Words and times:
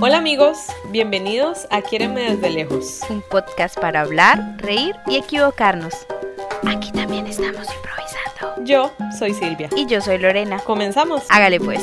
Hola 0.00 0.18
amigos, 0.18 0.58
bienvenidos 0.90 1.66
a 1.70 1.82
Quierenme 1.82 2.30
desde 2.30 2.50
lejos. 2.50 3.00
Un 3.10 3.20
podcast 3.20 3.76
para 3.80 4.02
hablar, 4.02 4.56
reír 4.58 4.94
y 5.08 5.16
equivocarnos. 5.16 5.92
Aquí 6.64 6.92
también 6.92 7.26
estamos 7.26 7.66
improvisando. 7.74 8.64
Yo 8.64 8.92
soy 9.18 9.34
Silvia. 9.34 9.68
Y 9.74 9.86
yo 9.86 10.00
soy 10.00 10.18
Lorena. 10.18 10.60
¿Comenzamos? 10.60 11.24
Hágale 11.28 11.58
pues. 11.58 11.82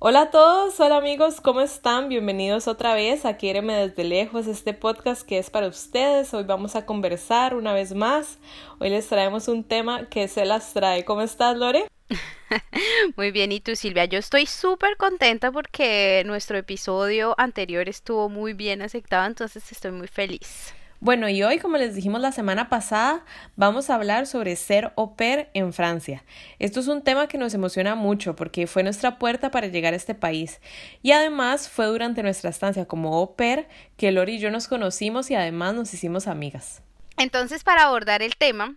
Hola 0.00 0.22
a 0.22 0.30
todos, 0.32 0.80
hola 0.80 0.96
amigos, 0.96 1.40
¿cómo 1.40 1.60
están? 1.60 2.08
Bienvenidos 2.08 2.66
otra 2.66 2.94
vez 2.94 3.24
a 3.24 3.36
Quiereme 3.36 3.74
desde 3.74 4.02
lejos, 4.02 4.48
este 4.48 4.74
podcast 4.74 5.22
que 5.22 5.38
es 5.38 5.50
para 5.50 5.68
ustedes. 5.68 6.34
Hoy 6.34 6.42
vamos 6.42 6.74
a 6.74 6.84
conversar 6.84 7.54
una 7.54 7.74
vez 7.74 7.94
más. 7.94 8.38
Hoy 8.80 8.90
les 8.90 9.06
traemos 9.06 9.46
un 9.46 9.62
tema 9.62 10.08
que 10.08 10.26
se 10.26 10.44
las 10.44 10.72
trae. 10.72 11.04
¿Cómo 11.04 11.22
estás, 11.22 11.56
Lore? 11.56 11.86
Muy 13.16 13.30
bien, 13.30 13.52
¿y 13.52 13.60
tú 13.60 13.76
Silvia? 13.76 14.04
Yo 14.04 14.18
estoy 14.18 14.46
súper 14.46 14.96
contenta 14.96 15.52
porque 15.52 16.22
nuestro 16.26 16.58
episodio 16.58 17.34
anterior 17.38 17.88
estuvo 17.88 18.28
muy 18.28 18.52
bien 18.52 18.82
aceptado, 18.82 19.26
entonces 19.26 19.70
estoy 19.70 19.92
muy 19.92 20.08
feliz. 20.08 20.74
Bueno, 21.02 21.30
y 21.30 21.42
hoy, 21.42 21.58
como 21.58 21.78
les 21.78 21.94
dijimos 21.94 22.20
la 22.20 22.30
semana 22.30 22.68
pasada, 22.68 23.24
vamos 23.56 23.88
a 23.88 23.94
hablar 23.94 24.26
sobre 24.26 24.54
ser 24.54 24.92
au 24.98 25.16
pair 25.16 25.48
en 25.54 25.72
Francia. 25.72 26.24
Esto 26.58 26.80
es 26.80 26.88
un 26.88 27.00
tema 27.00 27.26
que 27.26 27.38
nos 27.38 27.54
emociona 27.54 27.94
mucho 27.94 28.36
porque 28.36 28.66
fue 28.66 28.82
nuestra 28.82 29.18
puerta 29.18 29.50
para 29.50 29.68
llegar 29.68 29.94
a 29.94 29.96
este 29.96 30.14
país. 30.14 30.60
Y 31.02 31.12
además 31.12 31.70
fue 31.70 31.86
durante 31.86 32.22
nuestra 32.22 32.50
estancia 32.50 32.84
como 32.84 33.14
au 33.14 33.34
pair 33.34 33.66
que 33.96 34.12
Lori 34.12 34.34
y 34.34 34.38
yo 34.40 34.50
nos 34.50 34.68
conocimos 34.68 35.30
y 35.30 35.36
además 35.36 35.74
nos 35.74 35.94
hicimos 35.94 36.26
amigas. 36.26 36.82
Entonces, 37.16 37.64
para 37.64 37.84
abordar 37.84 38.20
el 38.20 38.36
tema, 38.36 38.76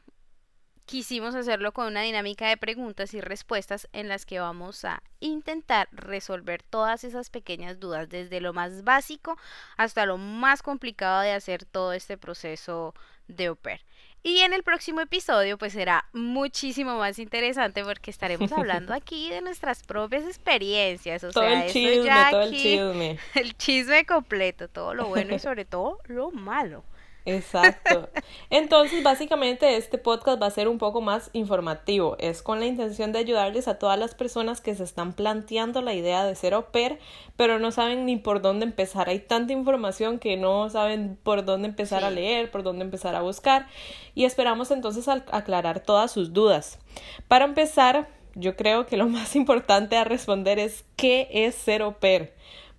quisimos 0.86 1.36
hacerlo 1.36 1.72
con 1.72 1.88
una 1.88 2.02
dinámica 2.02 2.48
de 2.48 2.58
preguntas 2.58 3.14
y 3.14 3.22
respuestas 3.22 3.88
en 3.94 4.08
las 4.08 4.26
que 4.26 4.40
vamos 4.40 4.86
a 4.86 5.02
intentar 5.20 5.88
resolver 5.92 6.64
todas 6.64 7.04
esas 7.04 7.30
pequeñas 7.30 7.80
dudas, 7.80 8.10
desde 8.10 8.42
lo 8.42 8.54
más 8.54 8.84
básico 8.84 9.38
hasta 9.78 10.06
lo 10.06 10.18
más 10.18 10.62
complicado 10.62 11.22
de 11.22 11.32
hacer 11.32 11.66
todo 11.66 11.94
este 11.94 12.18
proceso 12.18 12.94
de 13.28 13.48
au 13.48 13.56
pair. 13.56 13.82
Y 14.26 14.40
en 14.40 14.54
el 14.54 14.64
próximo 14.64 15.02
episodio 15.02 15.58
pues 15.58 15.74
será 15.74 16.06
muchísimo 16.14 16.98
más 16.98 17.20
interesante 17.20 17.84
porque 17.84 18.10
estaremos 18.10 18.52
hablando 18.54 18.94
aquí 18.94 19.30
de 19.30 19.42
nuestras 19.42 19.84
propias 19.84 20.24
experiencias, 20.26 21.24
o 21.26 21.32
todo 21.32 21.44
sea, 21.44 21.66
el 21.66 21.72
chisme, 21.72 22.06
ya 22.06 22.30
todo 22.30 22.42
aquí, 22.44 22.74
el 22.74 22.92
chisme. 22.92 23.20
el 23.36 23.58
chisme 23.58 24.06
completo, 24.06 24.68
todo 24.70 24.94
lo 24.94 25.08
bueno 25.08 25.36
y 25.36 25.40
sobre 25.40 25.66
todo 25.66 26.00
lo 26.06 26.32
malo. 26.32 26.84
Exacto. 27.26 28.10
Entonces, 28.50 29.02
básicamente 29.04 29.78
este 29.78 29.98
podcast 29.98 30.42
va 30.42 30.48
a 30.48 30.52
ser 30.52 30.68
un 30.68 30.78
poco 30.78 31.02
más 31.02 31.30
informativo. 31.34 32.18
Es 32.20 32.42
con 32.42 32.60
la 32.60 32.66
intención 32.66 33.12
de 33.12 33.20
ayudarles 33.20 33.68
a 33.68 33.80
todas 33.80 33.98
las 33.98 34.14
personas 34.14 34.60
que 34.62 34.76
se 34.76 34.84
están 34.84 35.14
planteando 35.14 35.82
la 35.82 35.94
idea 35.94 36.26
de 36.26 36.36
ser 36.36 36.54
au 36.54 36.66
pair, 36.72 37.00
pero 37.38 37.60
no 37.60 37.72
saben 37.72 38.06
ni 38.06 38.18
por 38.18 38.42
dónde 38.42 38.66
empezar. 38.66 39.08
Hay 39.10 39.20
tanta 39.20 39.54
información 39.54 40.20
que 40.20 40.36
no 40.38 40.70
saben 40.70 41.18
por 41.24 41.46
dónde 41.46 41.68
empezar 41.70 42.00
Sí. 42.02 42.06
a 42.06 42.12
leer, 42.12 42.52
por 42.52 42.64
dónde 42.64 42.84
empezar 42.84 43.16
a 43.16 43.22
buscar. 43.22 43.68
Y 44.16 44.26
esperamos 44.26 44.72
entonces 44.72 45.08
aclarar 45.08 45.80
todas 45.80 46.12
sus 46.12 46.34
dudas. 46.34 46.80
Para 47.28 47.46
empezar, 47.46 48.08
yo 48.36 48.56
creo 48.56 48.86
que 48.86 48.98
lo 48.98 49.08
más 49.10 49.36
importante 49.36 49.96
a 49.96 50.04
responder 50.04 50.60
es 50.60 50.84
¿qué 50.98 51.28
es 51.32 51.56
ser 51.56 51.82
au 51.84 51.94
pair? 51.94 52.34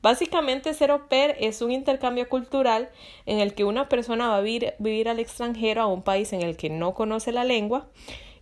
Básicamente, 0.05 0.75
ser 0.75 0.91
au 0.91 1.09
pair 1.09 1.35
es 1.41 1.63
un 1.63 1.73
intercambio 1.73 2.29
cultural 2.29 2.91
en 3.25 3.41
el 3.41 3.55
que 3.55 3.65
una 3.65 3.89
persona 3.89 4.29
va 4.29 4.37
a 4.37 4.43
vivir, 4.43 5.09
al 5.09 5.19
extranjero, 5.19 5.81
a 5.81 5.87
un 5.87 6.03
país 6.03 6.35
en 6.35 6.43
el 6.43 6.59
que 6.59 6.69
no 6.69 6.93
conoce 6.93 7.33
la 7.33 7.43
lengua, 7.43 7.89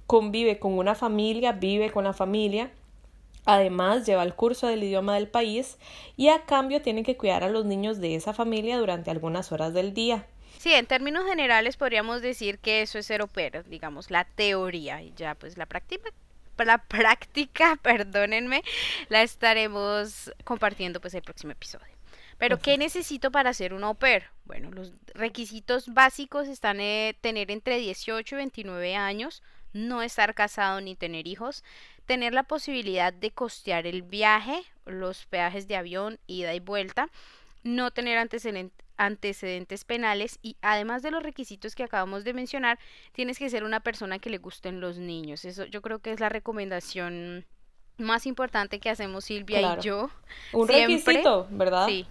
convive 0.09 0.59
con 0.59 0.73
una 0.77 0.97
familia, 0.97 1.53
vive 1.53 1.93
con 1.93 2.03
la 2.03 2.15
familia, 2.15 2.73
además 3.45 4.05
lleva 4.05 4.25
el 4.25 4.35
curso 4.35 4.67
del 4.67 4.83
idioma 4.83 5.15
del 5.15 5.29
país 5.29 5.79
y 6.17 6.31
a 6.31 6.47
cambio 6.47 6.83
tiene 6.83 7.05
que 7.05 7.17
cuidar 7.17 7.45
a 7.45 7.49
los 7.49 7.65
niños 7.65 8.01
de 8.01 8.17
esa 8.17 8.33
familia 8.33 8.77
durante 8.77 9.13
algunas 9.13 9.53
horas 9.53 9.73
del 9.73 9.95
día. 9.95 10.27
Sí, 10.59 10.75
en 10.75 10.87
términos 10.87 11.27
generales 11.29 11.77
podríamos 11.77 12.23
decir 12.23 12.59
que 12.59 12.83
eso 12.83 12.99
es 12.99 13.07
ser 13.07 13.21
au 13.21 13.29
pair, 13.29 13.63
digamos, 13.69 14.11
la 14.11 14.25
teoría 14.25 15.01
y 15.01 15.13
ya 15.15 15.37
pues 15.37 15.57
la 15.57 15.67
práctica 15.67 16.11
la 16.59 16.79
práctica, 16.79 17.77
perdónenme, 17.83 18.63
la 19.09 19.23
estaremos 19.23 20.33
compartiendo 20.45 21.01
pues 21.01 21.15
el 21.15 21.23
próximo 21.23 21.53
episodio. 21.53 21.93
Pero 22.39 22.59
¿qué 22.59 22.77
necesito 22.77 23.31
para 23.31 23.55
ser 23.55 23.73
un 23.73 23.85
au 23.85 23.95
pair? 23.95 24.25
Bueno, 24.47 24.73
los 24.73 24.93
requisitos 25.15 25.95
básicos 25.95 26.49
están 26.49 26.81
eh, 26.81 27.17
tener 27.21 27.53
entre 27.53 27.79
18 27.79 28.35
y 28.35 28.39
29 28.39 28.97
años, 28.97 29.45
no 29.73 30.03
estar 30.03 30.35
casado 30.35 30.81
ni 30.81 30.97
tener 30.97 31.29
hijos, 31.29 31.63
tener 32.05 32.35
la 32.35 32.43
posibilidad 32.43 33.13
de 33.13 33.31
costear 33.31 33.87
el 33.87 34.03
viaje, 34.03 34.65
los 34.87 35.25
peajes 35.27 35.69
de 35.69 35.77
avión, 35.77 36.19
ida 36.27 36.53
y 36.53 36.59
vuelta, 36.59 37.11
no 37.63 37.93
tener 37.93 38.19
antecedentes 38.19 38.85
antecedentes 39.05 39.85
penales 39.85 40.39
y 40.43 40.57
además 40.63 41.03
de 41.03 41.11
los 41.11 41.23
requisitos 41.23 41.75
que 41.75 41.83
acabamos 41.85 42.25
de 42.25 42.35
mencionar, 42.35 42.79
tienes 43.13 43.39
que 43.39 43.51
ser 43.51 43.65
una 43.65 43.81
persona 43.81 44.19
que 44.19 44.31
le 44.31 44.39
gusten 44.39 44.81
los 44.81 44.99
niños. 44.99 45.45
Eso 45.45 45.65
yo 45.67 45.83
creo 45.83 45.99
que 46.01 46.13
es 46.13 46.21
la 46.21 46.29
recomendación 46.29 47.45
más 47.99 48.27
importante 48.27 48.81
que 48.81 48.91
hacemos 48.91 49.25
Silvia 49.25 49.59
Claro. 49.59 49.81
y 49.81 49.85
yo. 49.85 50.11
Un 50.53 50.67
Siempre. 50.69 50.87
requisito, 50.97 51.47
¿verdad? 51.51 51.87
Sí. 51.87 52.07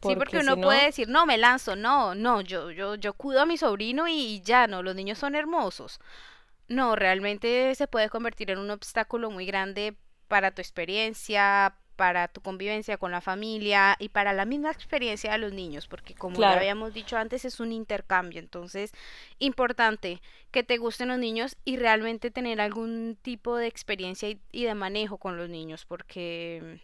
Porque 0.00 0.14
sí, 0.14 0.18
porque 0.18 0.36
si 0.38 0.42
uno 0.44 0.56
no- 0.56 0.62
puede 0.62 0.84
decir, 0.84 1.08
no, 1.08 1.26
me 1.26 1.36
lanzo, 1.38 1.76
no, 1.76 2.14
no, 2.14 2.40
yo, 2.40 2.70
yo, 2.70 2.94
yo 2.94 3.12
cuido 3.14 3.42
a 3.42 3.46
mi 3.46 3.56
sobrino 3.58 4.08
y 4.08 4.40
ya, 4.42 4.66
no, 4.66 4.82
los 4.82 4.94
niños 4.94 5.18
son 5.18 5.34
hermosos. 5.34 6.00
No, 6.68 6.96
realmente 6.96 7.74
se 7.74 7.86
puede 7.86 8.08
convertir 8.08 8.50
en 8.50 8.58
un 8.58 8.70
obstáculo 8.70 9.30
muy 9.30 9.44
grande 9.46 9.94
para 10.28 10.52
tu 10.52 10.60
experiencia, 10.62 11.74
para 12.00 12.28
tu 12.28 12.40
convivencia 12.40 12.96
con 12.96 13.10
la 13.10 13.20
familia 13.20 13.94
y 13.98 14.08
para 14.08 14.32
la 14.32 14.46
misma 14.46 14.70
experiencia 14.70 15.32
de 15.32 15.36
los 15.36 15.52
niños, 15.52 15.86
porque 15.86 16.14
como 16.14 16.40
ya 16.40 16.56
habíamos 16.56 16.94
dicho 16.94 17.18
antes, 17.18 17.44
es 17.44 17.60
un 17.60 17.72
intercambio, 17.72 18.38
entonces, 18.38 18.92
importante 19.38 20.22
que 20.50 20.62
te 20.62 20.78
gusten 20.78 21.08
los 21.08 21.18
niños 21.18 21.58
y 21.66 21.76
realmente 21.76 22.30
tener 22.30 22.58
algún 22.62 23.18
tipo 23.20 23.54
de 23.58 23.66
experiencia 23.66 24.30
y, 24.30 24.40
y 24.50 24.64
de 24.64 24.74
manejo 24.74 25.18
con 25.18 25.36
los 25.36 25.50
niños, 25.50 25.84
porque 25.84 26.80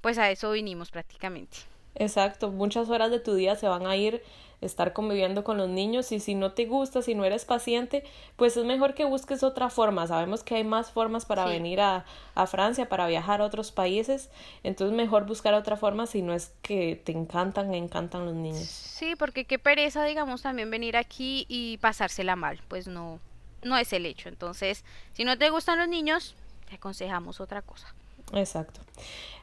pues 0.00 0.16
a 0.16 0.30
eso 0.30 0.52
vinimos 0.52 0.90
prácticamente. 0.90 1.58
Exacto, 1.94 2.50
muchas 2.50 2.88
horas 2.88 3.10
de 3.10 3.20
tu 3.20 3.34
día 3.34 3.56
se 3.56 3.68
van 3.68 3.86
a 3.86 3.96
ir 3.96 4.22
estar 4.60 4.92
conviviendo 4.94 5.44
con 5.44 5.58
los 5.58 5.68
niños 5.68 6.10
y 6.12 6.20
si 6.20 6.34
no 6.34 6.52
te 6.52 6.64
gusta, 6.64 7.02
si 7.02 7.14
no 7.14 7.24
eres 7.24 7.44
paciente, 7.44 8.02
pues 8.36 8.56
es 8.56 8.64
mejor 8.64 8.94
que 8.94 9.04
busques 9.04 9.42
otra 9.42 9.68
forma. 9.68 10.06
Sabemos 10.06 10.42
que 10.42 10.54
hay 10.54 10.64
más 10.64 10.90
formas 10.90 11.26
para 11.26 11.44
Sí. 11.44 11.50
venir 11.50 11.80
a, 11.80 12.04
a 12.34 12.46
Francia, 12.46 12.88
para 12.88 13.06
viajar 13.06 13.42
a 13.42 13.44
otros 13.44 13.72
países, 13.72 14.30
entonces 14.62 14.96
mejor 14.96 15.26
buscar 15.26 15.52
otra 15.54 15.76
forma 15.76 16.06
si 16.06 16.22
no 16.22 16.32
es 16.32 16.52
que 16.62 16.96
te 17.04 17.12
encantan, 17.12 17.74
encantan 17.74 18.24
los 18.24 18.34
niños. 18.34 18.64
Sí, 18.68 19.14
porque 19.16 19.44
qué 19.44 19.58
pereza, 19.58 20.04
digamos, 20.04 20.42
también 20.42 20.70
venir 20.70 20.96
aquí 20.96 21.44
y 21.48 21.76
pasársela 21.78 22.34
mal, 22.36 22.60
pues 22.68 22.86
no, 22.88 23.20
no 23.62 23.76
es 23.76 23.92
el 23.92 24.06
hecho. 24.06 24.30
Entonces, 24.30 24.82
si 25.12 25.24
no 25.24 25.36
te 25.36 25.50
gustan 25.50 25.78
los 25.78 25.88
niños, 25.88 26.34
te 26.68 26.76
aconsejamos 26.76 27.40
otra 27.40 27.60
cosa. 27.60 27.94
Exacto. 28.32 28.80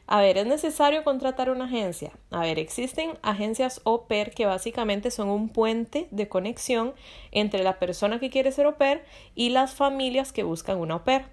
A 0.06 0.20
ver, 0.20 0.36
¿es 0.36 0.46
necesario 0.46 1.04
contratar 1.04 1.48
una 1.48 1.66
agencia? 1.66 2.12
A 2.30 2.40
ver, 2.40 2.58
existen 2.58 3.12
agencias 3.22 3.80
au 3.84 4.06
pair 4.08 4.32
que 4.32 4.46
básicamente 4.46 5.10
son 5.10 5.28
un 5.28 5.48
puente 5.48 6.08
de 6.10 6.28
conexión 6.28 6.92
entre 7.30 7.62
la 7.62 7.78
persona 7.78 8.18
que 8.18 8.28
quiere 8.28 8.52
ser 8.52 8.66
au 8.66 8.76
pair 8.76 9.04
y 9.34 9.50
las 9.50 9.74
familias 9.74 10.32
que 10.32 10.42
buscan 10.42 10.78
una 10.78 10.94
au 10.94 11.04
pair. 11.04 11.26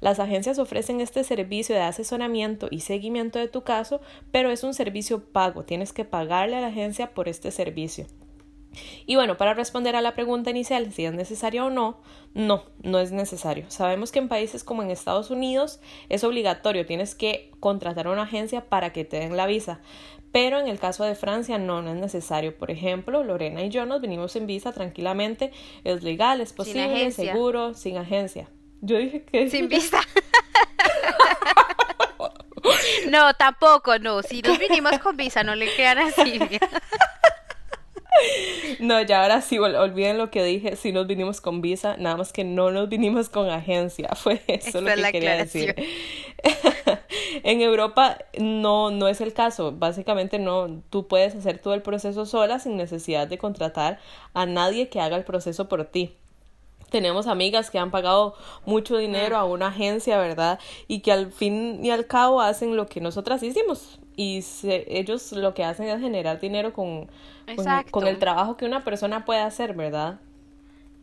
Las 0.00 0.20
agencias 0.20 0.58
ofrecen 0.58 1.00
este 1.00 1.24
servicio 1.24 1.74
de 1.74 1.82
asesoramiento 1.82 2.68
y 2.70 2.80
seguimiento 2.80 3.38
de 3.38 3.48
tu 3.48 3.62
caso, 3.62 4.00
pero 4.30 4.50
es 4.50 4.62
un 4.62 4.74
servicio 4.74 5.24
pago. 5.32 5.64
Tienes 5.64 5.92
que 5.92 6.04
pagarle 6.04 6.56
a 6.56 6.60
la 6.60 6.68
agencia 6.68 7.14
por 7.14 7.28
este 7.28 7.50
servicio. 7.50 8.06
Y 9.06 9.16
bueno, 9.16 9.36
para 9.36 9.54
responder 9.54 9.96
a 9.96 10.00
la 10.00 10.14
pregunta 10.14 10.50
inicial, 10.50 10.92
si 10.92 11.04
es 11.04 11.12
necesario 11.12 11.66
o 11.66 11.70
no, 11.70 12.00
no, 12.34 12.64
no 12.82 12.98
es 12.98 13.12
necesario. 13.12 13.64
Sabemos 13.68 14.12
que 14.12 14.20
en 14.20 14.28
países 14.28 14.64
como 14.64 14.82
en 14.82 14.90
Estados 14.90 15.30
Unidos 15.30 15.80
es 16.08 16.24
obligatorio, 16.24 16.86
tienes 16.86 17.14
que 17.14 17.50
contratar 17.60 18.06
a 18.06 18.12
una 18.12 18.22
agencia 18.22 18.68
para 18.68 18.92
que 18.92 19.04
te 19.04 19.18
den 19.18 19.36
la 19.36 19.46
visa. 19.46 19.80
Pero 20.32 20.60
en 20.60 20.68
el 20.68 20.78
caso 20.78 21.02
de 21.04 21.16
Francia 21.16 21.58
no, 21.58 21.82
no 21.82 21.90
es 21.90 21.96
necesario. 21.96 22.56
Por 22.56 22.70
ejemplo, 22.70 23.24
Lorena 23.24 23.64
y 23.64 23.68
yo 23.68 23.84
nos 23.84 24.00
vinimos 24.00 24.36
en 24.36 24.46
visa 24.46 24.72
tranquilamente, 24.72 25.50
es 25.82 26.04
legal, 26.04 26.40
es 26.40 26.52
posible, 26.52 26.84
agencia. 26.84 27.32
seguro, 27.32 27.74
sin 27.74 27.96
agencia. 27.96 28.48
Yo 28.80 28.98
dije 28.98 29.24
que 29.24 29.50
Sin 29.50 29.68
vista. 29.68 30.00
no, 33.10 33.34
tampoco, 33.34 33.98
no. 33.98 34.22
Si 34.22 34.40
nos 34.42 34.56
vinimos 34.58 35.00
con 35.00 35.16
visa, 35.16 35.42
no 35.42 35.56
le 35.56 35.74
crean 35.74 35.98
a 35.98 36.12
Silvia. 36.12 36.60
No, 38.78 39.00
ya 39.02 39.22
ahora 39.22 39.40
sí, 39.42 39.58
ol- 39.58 39.74
olviden 39.76 40.16
lo 40.18 40.30
que 40.30 40.42
dije, 40.42 40.76
si 40.76 40.92
nos 40.92 41.06
vinimos 41.06 41.40
con 41.40 41.60
visa, 41.60 41.96
nada 41.98 42.16
más 42.16 42.32
que 42.32 42.44
no 42.44 42.70
nos 42.70 42.88
vinimos 42.88 43.28
con 43.28 43.48
agencia, 43.50 44.08
fue 44.14 44.40
eso 44.46 44.80
lo 44.80 44.86
que 44.96 45.02
quería 45.12 45.36
decir. 45.36 45.74
en 47.42 47.60
Europa 47.60 48.18
no, 48.38 48.90
no 48.90 49.08
es 49.08 49.20
el 49.20 49.32
caso, 49.32 49.72
básicamente 49.72 50.38
no, 50.38 50.82
tú 50.90 51.06
puedes 51.08 51.34
hacer 51.34 51.58
todo 51.58 51.74
el 51.74 51.82
proceso 51.82 52.26
sola 52.26 52.58
sin 52.58 52.76
necesidad 52.76 53.26
de 53.28 53.38
contratar 53.38 53.98
a 54.34 54.46
nadie 54.46 54.88
que 54.88 55.00
haga 55.00 55.16
el 55.16 55.24
proceso 55.24 55.68
por 55.68 55.84
ti. 55.84 56.14
Tenemos 56.90 57.26
amigas 57.26 57.70
que 57.70 57.78
han 57.78 57.90
pagado 57.90 58.34
mucho 58.66 58.98
dinero 58.98 59.36
a 59.36 59.44
una 59.44 59.68
agencia, 59.68 60.18
¿verdad? 60.18 60.58
Y 60.88 61.00
que 61.00 61.12
al 61.12 61.32
fin 61.32 61.84
y 61.84 61.90
al 61.90 62.06
cabo 62.06 62.40
hacen 62.40 62.76
lo 62.76 62.86
que 62.86 63.00
nosotras 63.00 63.42
hicimos. 63.42 63.98
Y 64.16 64.44
ellos 64.62 65.32
lo 65.32 65.54
que 65.54 65.64
hacen 65.64 65.88
es 65.88 66.00
generar 66.00 66.40
dinero 66.40 66.74
con, 66.74 67.08
con, 67.90 68.06
el 68.06 68.18
trabajo 68.18 68.56
que 68.56 68.66
una 68.66 68.84
persona 68.84 69.24
puede 69.24 69.40
hacer, 69.40 69.74
¿verdad? 69.74 70.18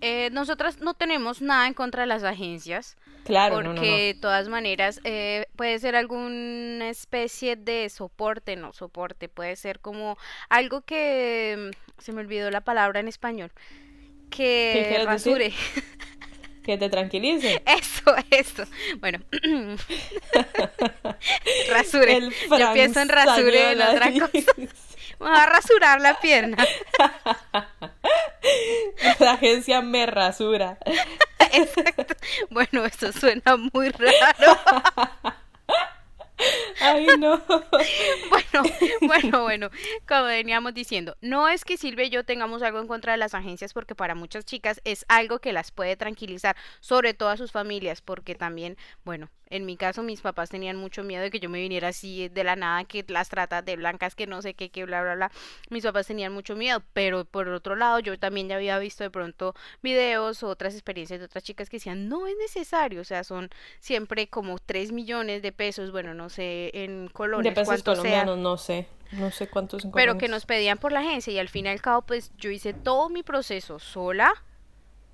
Eh, 0.01 0.29
nosotras 0.31 0.79
no 0.81 0.93
tenemos 0.93 1.41
nada 1.41 1.65
en 1.65 1.73
contra 1.73 2.01
de 2.01 2.07
las 2.07 2.23
agencias. 2.23 2.95
Claro, 3.23 3.61
porque 3.61 4.13
de 4.13 4.13
todas 4.13 4.47
maneras 4.47 5.01
eh, 5.03 5.47
puede 5.57 5.79
ser 5.79 5.97
alguna 5.97 6.89
especie 6.89 7.57
de 7.57 7.89
soporte, 7.89 8.55
no 8.55 8.71
soporte, 8.71 9.27
puede 9.27 9.57
ser 9.57 9.81
como 9.81 10.17
algo 10.47 10.79
que 10.81 11.73
mm, 11.73 12.01
se 12.01 12.13
me 12.13 12.21
olvidó 12.21 12.49
la 12.51 12.61
palabra 12.61 13.01
en 13.01 13.09
español 13.09 13.51
que 14.29 15.01
rasure. 15.05 15.53
Que 16.67 16.77
te 16.77 16.89
tranquilice. 16.89 17.63
Eso, 17.65 18.13
eso. 18.29 18.65
Bueno. 18.97 19.19
rasure. 21.69 22.29
Yo 22.59 22.73
pienso 22.73 22.99
en 22.99 23.07
rasure 23.07 23.71
en 23.71 23.81
otra 23.81 24.11
cosa. 24.11 24.51
Vamos 25.17 25.39
a 25.39 25.45
rasurar 25.45 26.01
la 26.01 26.19
pierna. 26.19 26.57
La 29.19 29.31
agencia 29.31 29.81
me 29.81 30.05
rasura. 30.07 30.77
Exacto. 31.53 32.15
Bueno, 32.49 32.85
eso 32.85 33.13
suena 33.13 33.55
muy 33.73 33.89
raro. 33.89 34.59
Ay, 36.81 37.07
no. 37.17 37.41
Bueno, 37.47 38.46
bueno, 39.01 39.43
bueno, 39.43 39.69
como 40.07 40.23
veníamos 40.23 40.73
diciendo, 40.73 41.15
no 41.21 41.47
es 41.47 41.65
que 41.65 41.77
Silvia 41.77 42.05
y 42.05 42.09
yo 42.09 42.23
tengamos 42.23 42.61
algo 42.61 42.79
en 42.79 42.87
contra 42.87 43.13
de 43.13 43.17
las 43.17 43.33
agencias 43.33 43.73
porque 43.73 43.95
para 43.95 44.15
muchas 44.15 44.45
chicas 44.45 44.81
es 44.83 45.05
algo 45.07 45.39
que 45.39 45.53
las 45.53 45.71
puede 45.71 45.95
tranquilizar, 45.95 46.55
sobre 46.79 47.13
todo 47.13 47.29
a 47.29 47.37
sus 47.37 47.51
familias, 47.51 48.01
porque 48.01 48.35
también, 48.35 48.77
bueno, 49.03 49.29
en 49.49 49.65
mi 49.65 49.77
caso, 49.77 50.03
mis 50.03 50.21
papás 50.21 50.49
tenían 50.49 50.75
mucho 50.75 51.03
miedo 51.03 51.23
de 51.23 51.31
que 51.31 51.39
yo 51.39 51.49
me 51.49 51.59
viniera 51.59 51.89
así 51.89 52.27
de 52.29 52.43
la 52.43 52.55
nada, 52.55 52.83
que 52.83 53.05
las 53.07 53.29
trata 53.29 53.61
de 53.61 53.75
blancas, 53.77 54.15
que 54.15 54.27
no 54.27 54.41
sé 54.41 54.53
qué, 54.53 54.69
que 54.69 54.85
bla, 54.85 55.01
bla, 55.01 55.15
bla. 55.15 55.31
Mis 55.69 55.83
papás 55.83 56.07
tenían 56.07 56.33
mucho 56.33 56.55
miedo, 56.55 56.83
pero 56.93 57.25
por 57.25 57.47
otro 57.49 57.75
lado, 57.75 57.99
yo 57.99 58.19
también 58.19 58.49
ya 58.49 58.55
había 58.55 58.77
visto 58.79 59.03
de 59.03 59.09
pronto 59.09 59.55
videos 59.81 60.43
o 60.43 60.49
otras 60.49 60.73
experiencias 60.73 61.19
de 61.19 61.25
otras 61.25 61.43
chicas 61.43 61.69
que 61.69 61.77
decían, 61.77 62.09
no 62.09 62.27
es 62.27 62.35
necesario, 62.37 63.01
o 63.01 63.05
sea, 63.05 63.23
son 63.23 63.49
siempre 63.79 64.27
como 64.27 64.59
3 64.59 64.91
millones 64.91 65.41
de 65.41 65.51
pesos, 65.51 65.91
bueno, 65.91 66.13
no 66.13 66.29
sé, 66.29 66.71
en 66.73 67.07
colones. 67.07 67.55
De 67.55 67.61
pesos 67.61 67.83
colombianos, 67.83 68.36
no 68.37 68.57
sé. 68.57 68.87
No 69.11 69.31
sé 69.31 69.47
cuántos 69.47 69.87
Pero 69.93 70.17
que 70.17 70.27
nos 70.27 70.45
pedían 70.45 70.77
por 70.77 70.91
la 70.91 70.99
agencia 70.99 71.31
y 71.31 71.39
al 71.39 71.47
fin 71.47 71.65
y 71.65 71.69
al 71.69 71.81
cabo, 71.81 72.01
pues 72.01 72.31
yo 72.37 72.49
hice 72.49 72.73
todo 72.73 73.07
mi 73.07 73.23
proceso 73.23 73.79
sola, 73.79 74.33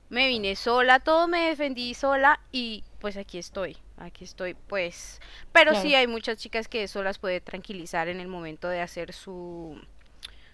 me 0.09 0.27
vine 0.27 0.55
sola, 0.55 0.99
todo 0.99 1.27
me 1.27 1.49
defendí 1.49 1.93
sola 1.93 2.39
y 2.51 2.83
pues 2.99 3.17
aquí 3.17 3.37
estoy 3.37 3.77
aquí 3.97 4.23
estoy, 4.23 4.53
pues, 4.53 5.21
pero 5.51 5.75
sí 5.75 5.95
hay 5.95 6.07
muchas 6.07 6.37
chicas 6.37 6.67
que 6.67 6.83
eso 6.83 7.03
las 7.03 7.19
puede 7.19 7.41
tranquilizar 7.41 8.07
en 8.07 8.19
el 8.19 8.27
momento 8.27 8.67
de 8.67 8.81
hacer 8.81 9.13
su, 9.13 9.79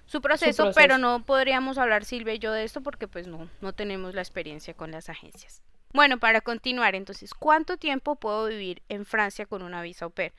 su 0.06 0.22
proceso, 0.22 0.72
pero 0.76 0.98
no 0.98 1.24
podríamos 1.24 1.78
hablar 1.78 2.06
Silvia 2.06 2.34
y 2.34 2.40
yo 2.40 2.52
de 2.52 2.64
esto 2.64 2.82
porque 2.82 3.08
pues 3.08 3.28
no, 3.28 3.50
no 3.62 3.74
tenemos 3.74 4.14
la 4.14 4.22
experiencia 4.22 4.74
con 4.74 4.92
las 4.92 5.10
agencias. 5.10 5.62
Bueno, 5.92 6.20
para 6.20 6.42
continuar, 6.42 6.94
entonces, 6.94 7.34
¿cuánto 7.34 7.78
tiempo 7.78 8.16
puedo 8.16 8.46
vivir 8.46 8.84
en 8.90 9.06
Francia 9.06 9.48
con 9.48 9.64
una 9.64 9.82
visa 9.82 10.06
au 10.06 10.12
pair? 10.12 10.34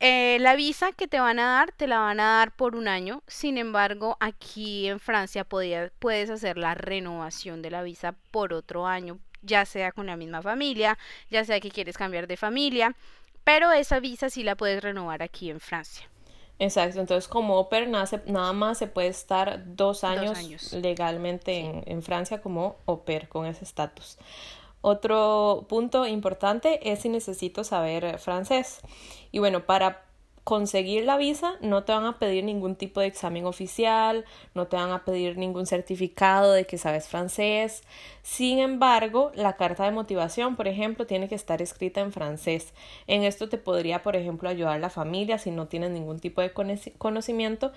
Eh, 0.00 0.38
la 0.40 0.56
visa 0.56 0.92
que 0.92 1.08
te 1.08 1.20
van 1.20 1.38
a 1.38 1.46
dar, 1.46 1.72
te 1.72 1.86
la 1.86 1.98
van 1.98 2.20
a 2.20 2.38
dar 2.38 2.52
por 2.54 2.76
un 2.76 2.88
año. 2.88 3.22
Sin 3.26 3.58
embargo, 3.58 4.16
aquí 4.20 4.88
en 4.88 5.00
Francia 5.00 5.44
puedes 5.44 6.30
hacer 6.30 6.58
la 6.58 6.74
renovación 6.74 7.62
de 7.62 7.70
la 7.70 7.82
visa 7.82 8.14
por 8.30 8.52
otro 8.52 8.86
año 8.86 9.18
ya 9.46 9.64
sea 9.64 9.92
con 9.92 10.06
la 10.06 10.16
misma 10.16 10.42
familia, 10.42 10.98
ya 11.30 11.44
sea 11.44 11.60
que 11.60 11.70
quieres 11.70 11.96
cambiar 11.96 12.26
de 12.26 12.36
familia, 12.36 12.94
pero 13.44 13.72
esa 13.72 14.00
visa 14.00 14.28
sí 14.28 14.42
la 14.42 14.56
puedes 14.56 14.82
renovar 14.82 15.22
aquí 15.22 15.50
en 15.50 15.60
Francia. 15.60 16.08
Exacto, 16.58 17.00
entonces 17.00 17.28
como 17.28 17.58
OPER 17.58 17.88
nada 17.88 18.52
más 18.52 18.78
se 18.78 18.86
puede 18.86 19.08
estar 19.08 19.62
dos 19.76 20.04
años, 20.04 20.72
legalmente 20.72 21.82
en, 21.86 22.02
Francia 22.02 22.40
como 22.40 22.76
OPER 22.86 23.28
con 23.28 23.46
ese 23.46 23.64
estatus. 23.64 24.16
Otro 24.80 25.66
punto 25.68 26.06
importante 26.06 26.92
es 26.92 27.00
si 27.00 27.08
necesito 27.08 27.64
saber 27.64 28.18
francés. 28.18 28.80
Y 29.32 29.38
bueno, 29.38 29.66
para 29.66 30.06
conseguir 30.46 31.04
la 31.04 31.16
visa 31.16 31.54
no 31.60 31.82
te 31.82 31.90
van 31.90 32.04
a 32.04 32.20
pedir 32.20 32.44
ningún 32.44 32.76
tipo 32.76 33.00
de 33.00 33.08
examen 33.08 33.46
oficial, 33.46 34.24
no 34.54 34.68
te 34.68 34.76
van 34.76 34.92
a 34.92 35.04
pedir 35.04 35.36
ningún 35.36 35.66
certificado 35.66 36.52
de 36.52 36.66
que 36.66 36.78
sabes 36.78 37.08
francés. 37.08 37.82
Sin 38.22 38.60
embargo, 38.60 39.32
la 39.34 39.56
carta 39.56 39.82
de 39.82 39.90
motivación, 39.90 40.54
por 40.54 40.68
ejemplo, 40.68 41.04
tiene 41.04 41.28
que 41.28 41.34
estar 41.34 41.62
escrita 41.62 42.00
en 42.00 42.12
francés. 42.12 42.74
En 43.08 43.24
esto 43.24 43.48
te 43.48 43.58
podría, 43.58 44.04
por 44.04 44.14
ejemplo, 44.14 44.48
ayudar 44.48 44.78
la 44.78 44.88
familia 44.88 45.38
si 45.38 45.50
no 45.50 45.66
tienes 45.66 45.90
ningún 45.90 46.20
tipo 46.20 46.40
de 46.40 46.52
conocimiento. 46.52 47.72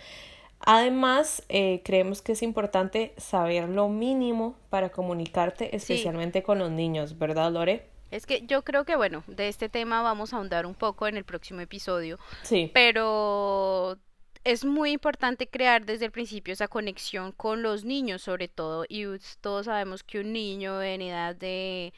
Además, 0.59 1.43
eh, 1.49 1.81
creemos 1.83 2.21
que 2.21 2.33
es 2.33 2.43
importante 2.43 3.13
saber 3.17 3.69
lo 3.69 3.87
mínimo 3.87 4.55
para 4.69 4.89
comunicarte, 4.89 5.75
especialmente 5.75 6.43
con 6.43 6.59
los 6.59 6.69
niños, 6.69 7.17
¿verdad, 7.17 7.51
Lore? 7.51 7.87
Es 8.11 8.25
que 8.25 8.45
yo 8.45 8.63
creo 8.63 8.85
que, 8.85 8.95
bueno, 8.95 9.23
de 9.27 9.47
este 9.47 9.69
tema 9.69 10.01
vamos 10.01 10.33
a 10.33 10.37
ahondar 10.37 10.65
un 10.65 10.73
poco 10.73 11.07
en 11.07 11.15
el 11.15 11.23
próximo 11.23 11.61
episodio. 11.61 12.17
Sí. 12.43 12.71
Pero 12.73 13.97
es 14.43 14.65
muy 14.65 14.91
importante 14.91 15.47
crear 15.47 15.85
desde 15.85 16.05
el 16.05 16.11
principio 16.11 16.53
esa 16.53 16.67
conexión 16.67 17.31
con 17.31 17.61
los 17.61 17.85
niños, 17.85 18.23
sobre 18.23 18.47
todo. 18.47 18.85
Y 18.87 19.05
todos 19.41 19.65
sabemos 19.65 20.03
que 20.03 20.19
un 20.19 20.33
niño 20.33 20.81
en 20.81 21.01
edad 21.01 21.35
de, 21.35 21.93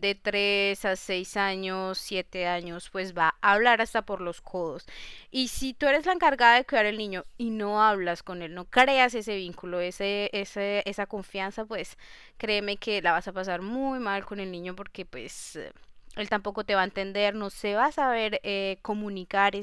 de 0.00 0.14
3 0.14 0.84
a 0.84 0.96
6 0.96 1.36
años, 1.36 1.98
7 1.98 2.46
años, 2.46 2.90
pues 2.90 3.16
va 3.16 3.34
a 3.40 3.52
hablar 3.52 3.80
hasta 3.80 4.02
por 4.02 4.20
los 4.20 4.40
codos. 4.40 4.86
Y 5.30 5.48
si 5.48 5.74
tú 5.74 5.86
eres 5.86 6.06
la 6.06 6.12
encargada 6.12 6.56
de 6.56 6.64
cuidar 6.64 6.86
al 6.86 6.98
niño 6.98 7.24
y 7.38 7.50
no 7.50 7.82
hablas 7.82 8.22
con 8.22 8.42
él, 8.42 8.54
no 8.54 8.64
creas 8.66 9.14
ese 9.14 9.36
vínculo, 9.36 9.80
ese, 9.80 10.30
ese, 10.32 10.82
esa 10.86 11.06
confianza, 11.06 11.64
pues 11.64 11.96
créeme 12.38 12.76
que 12.76 13.02
la 13.02 13.12
vas 13.12 13.28
a 13.28 13.32
pasar 13.32 13.62
muy 13.62 13.98
mal 13.98 14.24
con 14.24 14.40
el 14.40 14.50
niño 14.50 14.74
porque 14.76 15.04
pues 15.04 15.58
él 16.16 16.28
tampoco 16.28 16.64
te 16.64 16.74
va 16.74 16.80
a 16.82 16.84
entender, 16.84 17.34
no 17.34 17.50
se 17.50 17.74
va 17.74 17.86
a 17.86 17.92
saber 17.92 18.40
eh, 18.42 18.78
comunicar. 18.82 19.54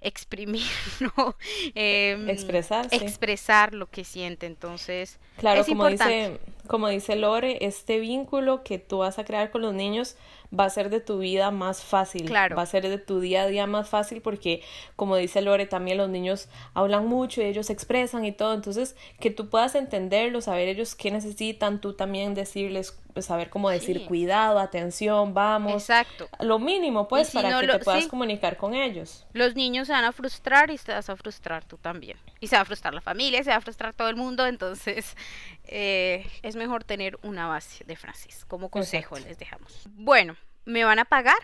Exprimir, 0.00 0.66
¿no? 1.00 1.36
Em, 1.74 2.28
expresar 2.28 3.74
lo 3.74 3.90
que 3.90 4.04
siente. 4.04 4.46
Entonces, 4.46 5.18
claro, 5.36 5.64
como 5.64 5.88
dice, 5.88 6.38
como 6.66 6.88
dice 6.88 7.16
Lore, 7.16 7.58
este 7.64 7.98
vínculo 7.98 8.62
que 8.62 8.78
tú 8.78 8.98
vas 8.98 9.18
a 9.18 9.24
crear 9.24 9.50
con 9.50 9.62
los 9.62 9.74
niños 9.74 10.16
va 10.56 10.64
a 10.64 10.70
ser 10.70 10.90
de 10.90 11.00
tu 11.00 11.18
vida 11.18 11.50
más 11.50 11.82
fácil, 11.82 12.24
claro. 12.26 12.56
va 12.56 12.62
a 12.62 12.66
ser 12.66 12.88
de 12.88 12.98
tu 12.98 13.20
día 13.20 13.42
a 13.42 13.46
día 13.46 13.66
más 13.66 13.88
fácil 13.88 14.22
porque, 14.22 14.62
como 14.96 15.16
dice 15.16 15.42
Lore, 15.42 15.66
también 15.66 15.98
los 15.98 16.08
niños 16.08 16.48
hablan 16.74 17.06
mucho 17.06 17.42
y 17.42 17.44
ellos 17.44 17.70
expresan 17.70 18.24
y 18.24 18.32
todo, 18.32 18.54
entonces 18.54 18.96
que 19.20 19.30
tú 19.30 19.48
puedas 19.48 19.74
entenderlos, 19.74 20.44
saber 20.44 20.68
ellos 20.68 20.94
qué 20.94 21.10
necesitan, 21.10 21.80
tú 21.80 21.94
también 21.94 22.34
decirles 22.34 22.98
pues, 23.18 23.26
saber 23.26 23.50
cómo 23.50 23.68
decir 23.68 24.06
cuidado, 24.06 24.60
atención, 24.60 25.34
vamos. 25.34 25.72
Exacto. 25.72 26.28
Lo 26.38 26.60
mínimo, 26.60 27.08
pues, 27.08 27.32
para 27.32 27.60
que 27.60 27.66
te 27.66 27.78
puedas 27.80 28.06
comunicar 28.06 28.56
con 28.56 28.76
ellos. 28.76 29.26
Los 29.32 29.56
niños 29.56 29.88
se 29.88 29.92
van 29.92 30.04
a 30.04 30.12
frustrar 30.12 30.70
y 30.70 30.78
te 30.78 30.92
vas 30.92 31.10
a 31.10 31.16
frustrar 31.16 31.64
tú 31.64 31.78
también. 31.78 32.16
Y 32.40 32.48
se 32.48 32.56
va 32.56 32.62
a 32.62 32.64
frustrar 32.64 32.94
la 32.94 33.00
familia, 33.00 33.42
se 33.42 33.50
va 33.50 33.56
a 33.56 33.60
frustrar 33.60 33.94
todo 33.94 34.08
el 34.08 34.16
mundo, 34.16 34.46
entonces 34.46 35.16
eh, 35.64 36.26
es 36.42 36.56
mejor 36.56 36.84
tener 36.84 37.18
una 37.22 37.46
base 37.46 37.84
de 37.84 37.96
frases. 37.96 38.44
Como 38.44 38.70
consejo 38.70 39.18
les 39.18 39.38
dejamos. 39.38 39.88
Bueno, 39.90 40.36
¿me 40.64 40.84
van 40.84 40.98
a 40.98 41.04
pagar? 41.04 41.38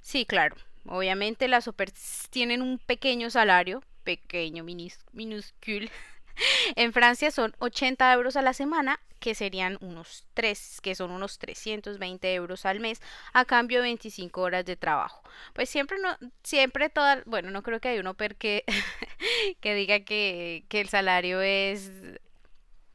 Sí, 0.00 0.26
claro. 0.26 0.56
Obviamente 0.86 1.48
las 1.48 1.64
super 1.64 1.90
tienen 2.30 2.60
un 2.60 2.78
pequeño 2.78 3.30
salario, 3.30 3.82
pequeño, 4.02 4.64
minúsculo. 4.64 5.88
en 6.76 6.92
Francia 6.92 7.30
son 7.30 7.54
80 7.58 8.12
euros 8.12 8.36
a 8.36 8.42
la 8.42 8.52
semana 8.52 9.00
que 9.20 9.34
serían 9.34 9.78
unos 9.80 10.26
3, 10.34 10.80
que 10.82 10.94
son 10.94 11.10
unos 11.10 11.38
320 11.38 12.34
euros 12.34 12.66
al 12.66 12.80
mes 12.80 13.00
a 13.32 13.46
cambio 13.46 13.78
de 13.78 13.84
25 13.84 14.42
horas 14.42 14.66
de 14.66 14.76
trabajo. 14.76 15.22
Pues 15.54 15.70
siempre 15.70 15.98
no, 15.98 16.14
siempre 16.42 16.90
toda, 16.90 17.22
bueno, 17.24 17.50
no 17.50 17.62
creo 17.62 17.80
que 17.80 17.88
hay 17.88 17.98
uno 17.98 18.14
que, 18.16 18.64
que 19.60 19.74
diga 19.74 20.00
que, 20.00 20.64
que 20.68 20.80
el 20.82 20.90
salario 20.90 21.40
es 21.40 21.90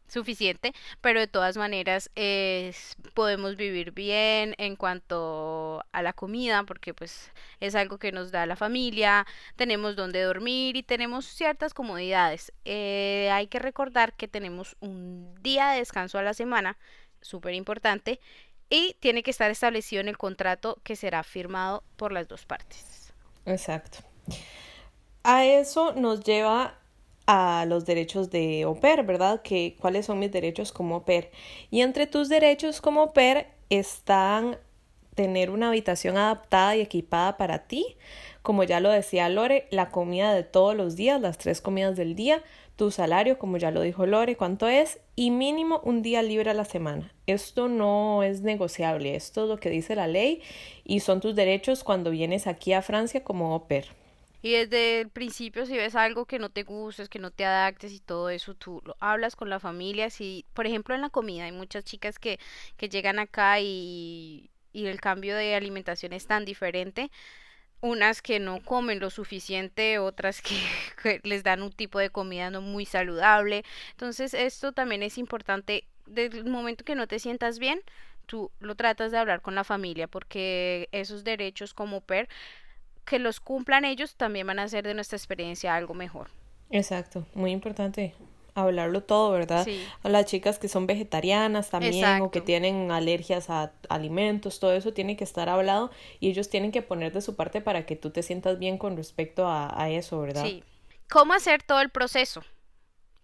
suficiente, 0.10 0.74
pero 1.02 1.20
de 1.20 1.28
todas 1.28 1.58
maneras 1.58 2.10
podemos 3.14 3.56
vivir 3.56 3.92
bien 3.92 4.56
en 4.58 4.76
cuanto 4.76 5.84
a 5.92 6.02
la 6.02 6.14
comida, 6.14 6.64
porque 6.64 6.94
pues 6.94 7.32
es 7.60 7.76
algo 7.76 7.98
que 7.98 8.12
nos 8.12 8.32
da 8.32 8.46
la 8.46 8.56
familia, 8.56 9.26
tenemos 9.56 9.96
donde 9.96 10.22
dormir 10.22 10.76
y 10.76 10.84
tenemos 10.84 11.26
ciertas 11.26 11.74
comodidades. 11.74 12.52
Eh, 12.66 13.30
hay 13.32 13.48
que 13.48 13.60
recordar 13.60 14.14
que 14.14 14.28
tenemos 14.28 14.76
un 14.80 15.36
día 15.42 15.70
de 15.70 15.80
descanso 15.80 16.18
a 16.18 16.24
la 16.24 16.34
semana, 16.34 16.78
súper 17.22 17.54
importante, 17.54 18.20
y 18.70 18.96
tiene 19.00 19.24
que 19.24 19.32
estar 19.32 19.50
establecido 19.50 20.02
en 20.02 20.08
el 20.10 20.18
contrato 20.18 20.80
que 20.84 20.96
será 20.96 21.24
firmado 21.24 21.84
por 21.96 22.12
las 22.12 22.28
dos 22.28 22.46
partes. 22.46 23.14
Exacto. 23.46 24.00
A 25.24 25.44
eso 25.44 25.94
nos 25.94 26.24
lleva 26.24 26.78
a 27.32 27.66
los 27.68 27.86
derechos 27.86 28.32
de 28.32 28.68
pair, 28.82 29.04
¿verdad? 29.04 29.44
Que 29.44 29.76
cuáles 29.80 30.08
son 30.08 30.18
mis 30.18 30.32
derechos 30.32 30.72
como 30.72 31.06
pair. 31.06 31.30
Y 31.70 31.82
entre 31.82 32.08
tus 32.08 32.28
derechos 32.28 32.82
como 32.82 33.14
pair 33.14 33.46
están 33.70 34.58
tener 35.14 35.52
una 35.52 35.68
habitación 35.68 36.18
adaptada 36.18 36.76
y 36.76 36.82
equipada 36.82 37.38
para 37.38 37.68
ti, 37.68 37.86
como 38.42 38.64
ya 38.64 38.80
lo 38.80 38.90
decía 38.90 39.30
Lore, 39.30 39.68
la 39.70 39.92
comida 39.92 40.34
de 40.34 40.42
todos 40.42 40.76
los 40.76 40.96
días, 40.96 41.22
las 41.22 41.38
tres 41.38 41.62
comidas 41.62 41.96
del 41.96 42.16
día, 42.16 42.42
tu 42.76 42.90
salario, 42.90 43.38
como 43.38 43.58
ya 43.58 43.70
lo 43.70 43.82
dijo 43.82 44.08
Lore, 44.08 44.36
cuánto 44.36 44.68
es, 44.68 45.00
y 45.16 45.30
mínimo 45.30 45.82
un 45.84 46.02
día 46.02 46.24
libre 46.24 46.50
a 46.50 46.56
la 46.56 46.66
semana. 46.66 47.14
Esto 47.28 47.68
no 47.68 48.24
es 48.24 48.42
negociable, 48.42 49.16
esto 49.16 49.44
es 49.44 49.50
lo 49.50 49.60
que 49.60 49.70
dice 49.70 49.96
la 49.96 50.08
ley 50.08 50.42
y 50.84 51.02
son 51.02 51.22
tus 51.22 51.36
derechos 51.36 51.84
cuando 51.84 52.10
vienes 52.10 52.48
aquí 52.48 52.74
a 52.74 52.82
Francia 52.82 53.24
como 53.24 53.68
pair. 53.68 53.99
Y 54.42 54.54
desde 54.54 55.02
el 55.02 55.10
principio, 55.10 55.66
si 55.66 55.76
ves 55.76 55.96
algo 55.96 56.26
que 56.26 56.40
no 56.40 56.50
te 56.50 56.64
gustes, 56.64 57.10
que 57.10 57.20
no 57.20 57.32
te 57.32 57.46
adaptes 57.46 57.92
y 57.92 58.00
todo 58.00 58.30
eso, 58.30 58.54
tú 58.56 58.82
lo 58.86 58.96
hablas 59.00 59.36
con 59.36 59.50
la 59.50 59.60
familia. 59.60 60.10
Si, 60.10 60.46
por 60.54 60.66
ejemplo, 60.66 60.96
en 60.96 61.02
la 61.02 61.10
comida, 61.10 61.46
hay 61.46 61.52
muchas 61.52 61.84
chicas 61.84 62.20
que, 62.20 62.40
que 62.78 62.88
llegan 62.90 63.20
acá 63.20 63.60
y, 63.60 64.50
y 64.72 64.86
el 64.88 65.02
cambio 65.02 65.36
de 65.36 65.56
alimentación 65.56 66.14
es 66.14 66.26
tan 66.28 66.46
diferente. 66.46 67.12
Unas 67.82 68.22
que 68.22 68.40
no 68.40 68.62
comen 68.62 69.00
lo 69.00 69.10
suficiente, 69.10 70.00
otras 70.00 70.42
que, 70.42 70.56
que 71.04 71.22
les 71.24 71.44
dan 71.44 71.62
un 71.64 71.72
tipo 71.72 72.00
de 72.00 72.10
comida 72.10 72.50
no 72.50 72.62
muy 72.62 72.86
saludable. 72.86 73.64
Entonces, 73.92 74.34
esto 74.34 74.74
también 74.74 75.04
es 75.04 75.18
importante. 75.18 75.86
Desde 76.06 76.40
el 76.40 76.46
momento 76.50 76.84
que 76.84 76.96
no 76.96 77.08
te 77.08 77.20
sientas 77.20 77.60
bien, 77.60 77.82
tú 78.26 78.52
lo 78.60 78.76
tratas 78.76 79.12
de 79.12 79.18
hablar 79.18 79.42
con 79.42 79.56
la 79.56 79.64
familia 79.64 80.08
porque 80.08 80.90
esos 80.92 81.24
derechos 81.24 81.74
como 81.74 82.02
PER 82.02 82.30
que 83.10 83.20
los 83.20 83.40
cumplan 83.40 83.86
ellos 83.86 84.16
también 84.16 84.48
van 84.48 84.60
a 84.60 84.64
hacer 84.64 84.86
de 84.86 84.94
nuestra 84.94 85.18
experiencia 85.18 85.76
algo 85.76 85.94
mejor. 85.94 86.30
Exacto, 86.70 87.26
muy 87.34 87.52
importante 87.52 88.14
hablarlo 88.54 89.04
todo, 89.04 89.32
¿verdad? 89.32 89.66
A 90.04 90.10
las 90.10 90.26
chicas 90.26 90.60
que 90.60 90.68
son 90.68 90.88
vegetarianas 90.88 91.70
también 91.70 92.22
o 92.22 92.32
que 92.32 92.42
tienen 92.42 92.92
alergias 92.92 93.50
a 93.50 93.72
alimentos, 93.90 94.60
todo 94.60 94.74
eso 94.74 94.94
tiene 94.94 95.16
que 95.16 95.24
estar 95.24 95.50
hablado 95.50 95.92
y 96.20 96.30
ellos 96.30 96.50
tienen 96.50 96.72
que 96.72 96.82
poner 96.82 97.14
de 97.14 97.22
su 97.22 97.36
parte 97.36 97.62
para 97.62 97.86
que 97.86 97.96
tú 97.96 98.10
te 98.12 98.24
sientas 98.24 98.60
bien 98.60 98.78
con 98.78 98.98
respecto 98.98 99.48
a, 99.48 99.82
a 99.82 99.90
eso, 99.90 100.20
¿verdad? 100.20 100.44
Sí. 100.44 100.64
¿Cómo 101.10 101.34
hacer 101.34 101.64
todo 101.64 101.82
el 101.82 101.90
proceso? 101.90 102.44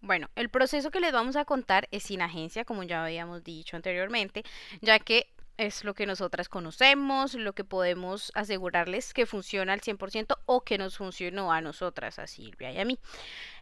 Bueno, 0.02 0.30
el 0.36 0.50
proceso 0.50 0.92
que 0.92 1.00
les 1.00 1.12
vamos 1.12 1.36
a 1.36 1.46
contar 1.46 1.88
es 1.92 2.04
sin 2.04 2.22
agencia, 2.22 2.64
como 2.64 2.84
ya 2.84 3.04
habíamos 3.04 3.44
dicho 3.44 3.76
anteriormente, 3.76 4.44
ya 4.82 5.00
que 5.00 5.28
es 5.58 5.84
lo 5.84 5.94
que 5.94 6.06
nosotras 6.06 6.50
conocemos, 6.50 7.34
lo 7.34 7.54
que 7.54 7.64
podemos 7.64 8.32
asegurarles 8.36 9.14
que 9.14 9.26
funciona 9.26 9.74
al 9.74 9.82
100% 9.82 10.38
o 10.46 10.62
que 10.62 10.78
nos 10.78 10.98
funcionó 10.98 11.52
a 11.52 11.62
nosotras, 11.62 12.20
a 12.20 12.28
Silvia 12.28 12.72
y 12.72 12.80
a 12.80 12.86
mí. 12.86 13.00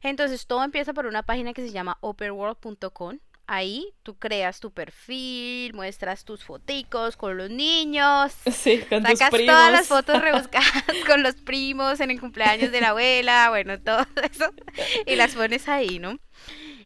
Entonces, 0.02 0.48
todo 0.48 0.64
empieza 0.64 0.94
por 0.94 1.06
una 1.06 1.24
página 1.24 1.54
que 1.54 1.62
se 1.62 1.72
llama 1.72 1.98
operworld.com. 2.02 3.20
Ahí 3.46 3.94
tú 4.04 4.18
creas 4.18 4.62
tu 4.62 4.72
perfil, 4.72 5.74
muestras 5.74 6.24
tus 6.24 6.46
foticos 6.46 7.18
con 7.18 7.36
los 7.36 7.50
niños, 7.50 8.34
sí, 8.52 8.80
con 8.88 9.04
sacas 9.04 9.32
todas 9.32 9.72
las 9.72 9.88
fotos 9.88 10.22
rebuscadas 10.22 10.84
con 11.06 11.24
los 11.24 11.36
primos 11.36 12.00
en 12.00 12.12
el 12.12 12.22
cumpleaños 12.22 12.72
de 12.72 12.80
la 12.80 12.90
abuela, 12.90 13.50
bueno, 13.50 13.80
todo 13.84 14.06
eso, 14.32 14.50
y 15.06 15.16
las 15.16 15.36
pones 15.36 15.68
ahí, 15.68 16.00
¿no? 16.00 16.20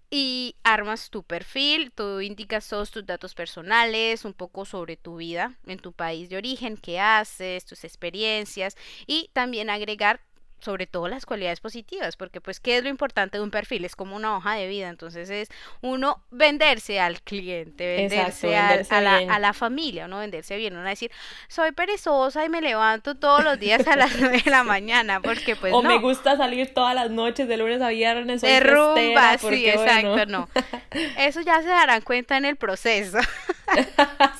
Y 0.09 0.55
armas 0.63 1.09
tu 1.09 1.23
perfil, 1.23 1.91
tú 1.91 2.21
indicas 2.21 2.67
todos 2.67 2.91
tus 2.91 3.05
datos 3.05 3.35
personales, 3.35 4.25
un 4.25 4.33
poco 4.33 4.65
sobre 4.65 4.95
tu 4.95 5.17
vida 5.17 5.57
en 5.65 5.79
tu 5.79 5.91
país 5.91 6.29
de 6.29 6.37
origen, 6.37 6.77
qué 6.77 6.99
haces, 6.99 7.65
tus 7.65 7.83
experiencias 7.83 8.75
y 9.05 9.29
también 9.33 9.69
agregar 9.69 10.26
sobre 10.59 10.87
todo 10.87 11.07
las 11.07 11.25
cualidades 11.25 11.59
positivas, 11.59 12.15
porque 12.15 12.41
pues 12.41 12.59
qué 12.59 12.77
es 12.77 12.83
lo 12.83 12.89
importante 12.89 13.37
de 13.37 13.43
un 13.43 13.51
perfil, 13.51 13.85
es 13.85 13.95
como 13.95 14.15
una 14.15 14.35
hoja 14.35 14.55
de 14.55 14.67
vida, 14.67 14.89
entonces 14.89 15.29
es 15.29 15.49
uno 15.81 16.23
venderse 16.31 16.99
al 16.99 17.21
cliente, 17.21 17.85
venderse, 17.95 18.55
a, 18.55 19.01
la, 19.01 19.17
a, 19.17 19.39
la, 19.39 19.53
familia, 19.53 20.05
uno 20.05 20.19
venderse 20.19 20.57
bien, 20.57 20.75
uno 20.75 20.87
decir, 20.87 21.11
soy 21.47 21.71
perezosa 21.71 22.43
y 22.43 22.49
me 22.49 22.61
levanto 22.61 23.15
todos 23.15 23.43
los 23.43 23.59
días 23.59 23.87
a 23.87 23.95
las 23.95 24.15
9 24.19 24.41
de 24.43 24.51
la 24.51 24.63
mañana, 24.65 25.21
porque 25.21 25.55
pues 25.55 25.73
O 25.73 25.83
me 25.83 25.99
gusta 25.99 26.37
salir 26.37 26.73
todas 26.73 26.95
las 26.95 27.11
noches 27.11 27.47
de 27.47 27.57
lunes 27.57 27.81
a 27.81 27.89
viernes, 27.89 28.41
de 28.41 28.59
rumba, 28.59 29.37
sí, 29.37 29.69
exacto, 29.69 30.25
no. 30.25 30.49
Eso 31.17 31.41
ya 31.41 31.61
se 31.61 31.67
darán 31.67 32.01
cuenta 32.01 32.37
en 32.37 32.45
el 32.45 32.55
proceso. 32.55 33.19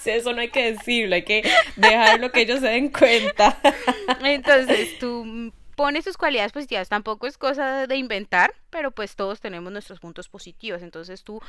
sí, 0.02 0.12
eso 0.12 0.34
no 0.34 0.42
hay 0.42 0.50
que 0.50 0.72
decirlo, 0.72 1.16
hay 1.16 1.24
que 1.24 1.44
dejarlo 1.76 2.32
que 2.32 2.42
ellos 2.42 2.62
se 2.62 2.68
den 2.68 2.90
cuenta. 2.90 3.58
entonces, 4.24 4.98
tú 5.00 5.52
pone 5.78 6.02
sus 6.02 6.18
cualidades 6.18 6.52
positivas. 6.52 6.90
Tampoco 6.90 7.28
es 7.28 7.38
cosa 7.38 7.86
de 7.86 7.96
inventar, 7.96 8.54
pero 8.72 8.92
pues 8.92 9.16
todos 9.16 9.40
tenemos 9.40 9.72
nuestros 9.72 10.00
puntos 10.00 10.28
positivos. 10.28 10.82
Entonces 10.82 11.24
tú 11.24 11.40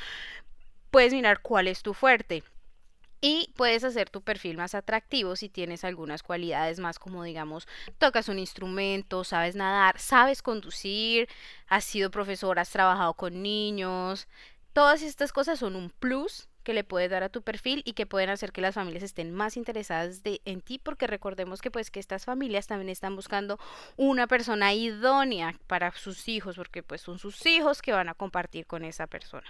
puedes 0.90 1.12
mirar 1.14 1.40
cuál 1.40 1.66
es 1.66 1.82
tu 1.82 1.94
fuerte. 1.94 2.44
Y 3.20 3.52
puedes 3.56 3.82
hacer 3.82 4.10
tu 4.10 4.20
perfil 4.20 4.58
más 4.58 4.76
atractivo 4.76 5.34
si 5.34 5.48
tienes 5.48 5.82
algunas 5.82 6.22
cualidades 6.22 6.78
más 6.78 7.00
como 7.00 7.24
digamos, 7.24 7.66
tocas 7.96 8.28
un 8.28 8.38
instrumento, 8.38 9.24
sabes 9.24 9.56
nadar, 9.56 9.98
sabes 9.98 10.40
conducir, 10.40 11.28
has 11.66 11.82
sido 11.82 12.12
profesor, 12.12 12.60
has 12.60 12.70
trabajado 12.70 13.14
con 13.14 13.42
niños. 13.42 14.28
Todas 14.72 15.02
estas 15.02 15.32
cosas 15.32 15.58
son 15.58 15.74
un 15.74 15.90
plus 15.90 16.47
que 16.68 16.74
le 16.74 16.84
puedes 16.84 17.10
dar 17.10 17.22
a 17.22 17.30
tu 17.30 17.40
perfil 17.40 17.80
y 17.86 17.94
que 17.94 18.04
pueden 18.04 18.28
hacer 18.28 18.52
que 18.52 18.60
las 18.60 18.74
familias 18.74 19.02
estén 19.02 19.32
más 19.32 19.56
interesadas 19.56 20.22
de, 20.22 20.42
en 20.44 20.60
ti 20.60 20.78
porque 20.78 21.06
recordemos 21.06 21.62
que 21.62 21.70
pues 21.70 21.90
que 21.90 21.98
estas 21.98 22.26
familias 22.26 22.66
también 22.66 22.90
están 22.90 23.16
buscando 23.16 23.58
una 23.96 24.26
persona 24.26 24.74
idónea 24.74 25.58
para 25.66 25.90
sus 25.92 26.28
hijos 26.28 26.56
porque 26.56 26.82
pues 26.82 27.00
son 27.00 27.18
sus 27.18 27.46
hijos 27.46 27.80
que 27.80 27.92
van 27.92 28.10
a 28.10 28.14
compartir 28.14 28.66
con 28.66 28.84
esa 28.84 29.06
persona. 29.06 29.46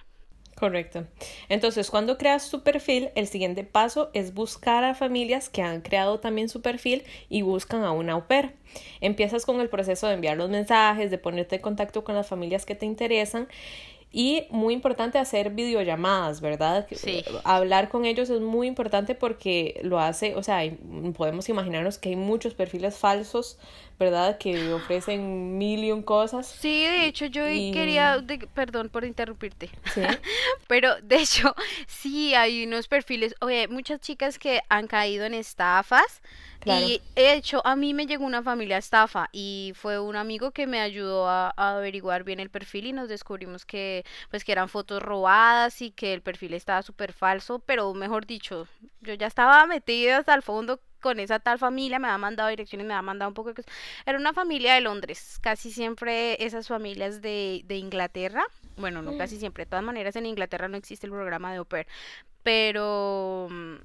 Correcto. 0.54 1.08
Entonces, 1.48 1.90
cuando 1.90 2.18
creas 2.18 2.50
tu 2.50 2.62
perfil, 2.62 3.10
el 3.16 3.26
siguiente 3.26 3.64
paso 3.64 4.10
es 4.12 4.32
buscar 4.32 4.84
a 4.84 4.94
familias 4.94 5.48
que 5.48 5.62
han 5.62 5.80
creado 5.80 6.20
también 6.20 6.48
su 6.48 6.62
perfil 6.62 7.02
y 7.28 7.42
buscan 7.42 7.82
a 7.82 7.90
una 7.90 8.12
au 8.12 8.28
pair. 8.28 8.54
Empiezas 9.00 9.44
con 9.44 9.60
el 9.60 9.68
proceso 9.68 10.06
de 10.06 10.14
enviar 10.14 10.37
los 10.37 10.50
mensajes, 10.50 11.10
de 11.10 11.18
ponerte 11.18 11.56
en 11.56 11.62
contacto 11.62 12.04
con 12.04 12.14
las 12.14 12.28
familias 12.28 12.64
que 12.64 12.76
te 12.76 12.87
interesan 12.87 13.48
y 14.11 14.47
muy 14.50 14.73
importante 14.73 15.19
hacer 15.19 15.50
videollamadas, 15.50 16.41
¿verdad? 16.41 16.87
Sí. 16.93 17.23
Hablar 17.45 17.91
con 17.91 18.07
ellos 18.07 18.31
es 18.31 18.41
muy 18.41 18.67
importante 18.67 19.15
porque 19.15 19.81
lo 19.83 20.00
hace, 20.00 20.35
o 20.35 20.43
sea, 20.43 20.62
podemos 21.15 21.49
imaginarnos 21.49 21.99
que 21.99 22.11
hay 22.11 22.17
muchos 22.17 22.55
perfiles 22.55 22.97
falsos, 22.97 23.59
¿verdad? 23.99 24.38
Que 24.38 24.73
ofrecen 24.73 25.59
mil 25.59 25.85
y 25.85 25.93
un 25.93 26.03
cosas. 26.03 26.47
Sí, 26.47 26.85
de 26.85 27.05
hecho 27.05 27.27
yo 27.27 27.45
quería, 27.45 28.25
perdón 28.55 28.88
por 28.88 29.05
interrumpirte, 29.05 29.69
¿Sí? 29.93 30.00
pero 30.69 30.99
de 31.03 31.17
hecho 31.17 31.55
sí 31.87 32.35
hay 32.35 32.65
unos 32.65 32.88
perfiles, 32.88 33.35
oye, 33.41 33.69
muchas 33.69 34.00
chicas 34.00 34.38
que 34.38 34.62
han 34.71 34.87
caído 34.87 35.27
en 35.27 35.35
estafas 35.35 36.23
y 36.65 37.00
de 37.15 37.35
hecho, 37.35 37.65
a 37.67 37.77
mí 37.77 37.95
me 37.95 38.07
llegó 38.07 38.25
una 38.25 38.43
familia 38.43 38.79
estafa 38.79 39.29
y 39.33 39.73
fue 39.75 39.99
un 39.99 40.17
amigo 40.17 40.50
que 40.50 40.67
me 40.67 40.81
ayudó 40.81 41.29
a, 41.29 41.50
averiguar 41.57 42.25
bien 42.25 42.41
el 42.41 42.50
perfil 42.50 42.87
y 42.87 42.93
nos 42.93 43.09
descubrimos 43.09 43.65
que 43.65 44.05
pues 44.31 44.45
que 44.45 44.53
eran 44.53 44.69
fotos 44.69 45.03
robadas 45.03 45.81
y 45.83 45.91
que 45.91 46.15
el 46.15 46.23
perfil 46.23 46.55
estaba 46.55 46.83
súper 46.83 47.12
falso, 47.12 47.61
pero 47.61 47.95
mejor 47.95 48.27
dicho, 48.27 48.67
yo 49.00 49.15
ya 49.15 49.27
estaba 49.27 49.67
metida 49.67 50.19
hasta 50.19 50.35
el 50.35 50.43
fondo 50.43 50.81
con 51.00 51.21
esa 51.21 51.38
tal 51.38 51.59
familia, 51.59 51.99
me 52.00 52.09
ha 52.09 52.19
mandado 52.19 52.49
direcciones, 52.49 52.87
me 52.87 52.95
ha 52.95 53.03
mandado 53.03 53.29
un 53.29 53.35
poco 53.35 53.50
de 53.50 53.55
cosas. 53.55 53.73
Era 54.05 54.19
una 54.19 54.33
familia 54.33 54.75
de 54.75 54.81
Londres, 54.81 55.38
casi 55.41 55.71
siempre 55.71 56.45
esas 56.45 56.67
familias 56.67 57.23
de, 57.23 57.62
de 57.67 57.77
Inglaterra, 57.77 58.45
bueno, 58.77 59.03
no 59.03 59.17
casi 59.17 59.38
siempre, 59.38 59.65
de 59.65 59.71
todas 59.71 59.85
maneras 59.85 60.17
en 60.17 60.27
Inglaterra 60.27 60.69
no 60.69 60.77
existe 60.77 61.07
el 61.07 61.12
programa 61.12 61.53
de 61.53 61.59
au 61.59 61.65
pair, 61.65 61.87
pero 62.43 63.49
mm, 63.50 63.77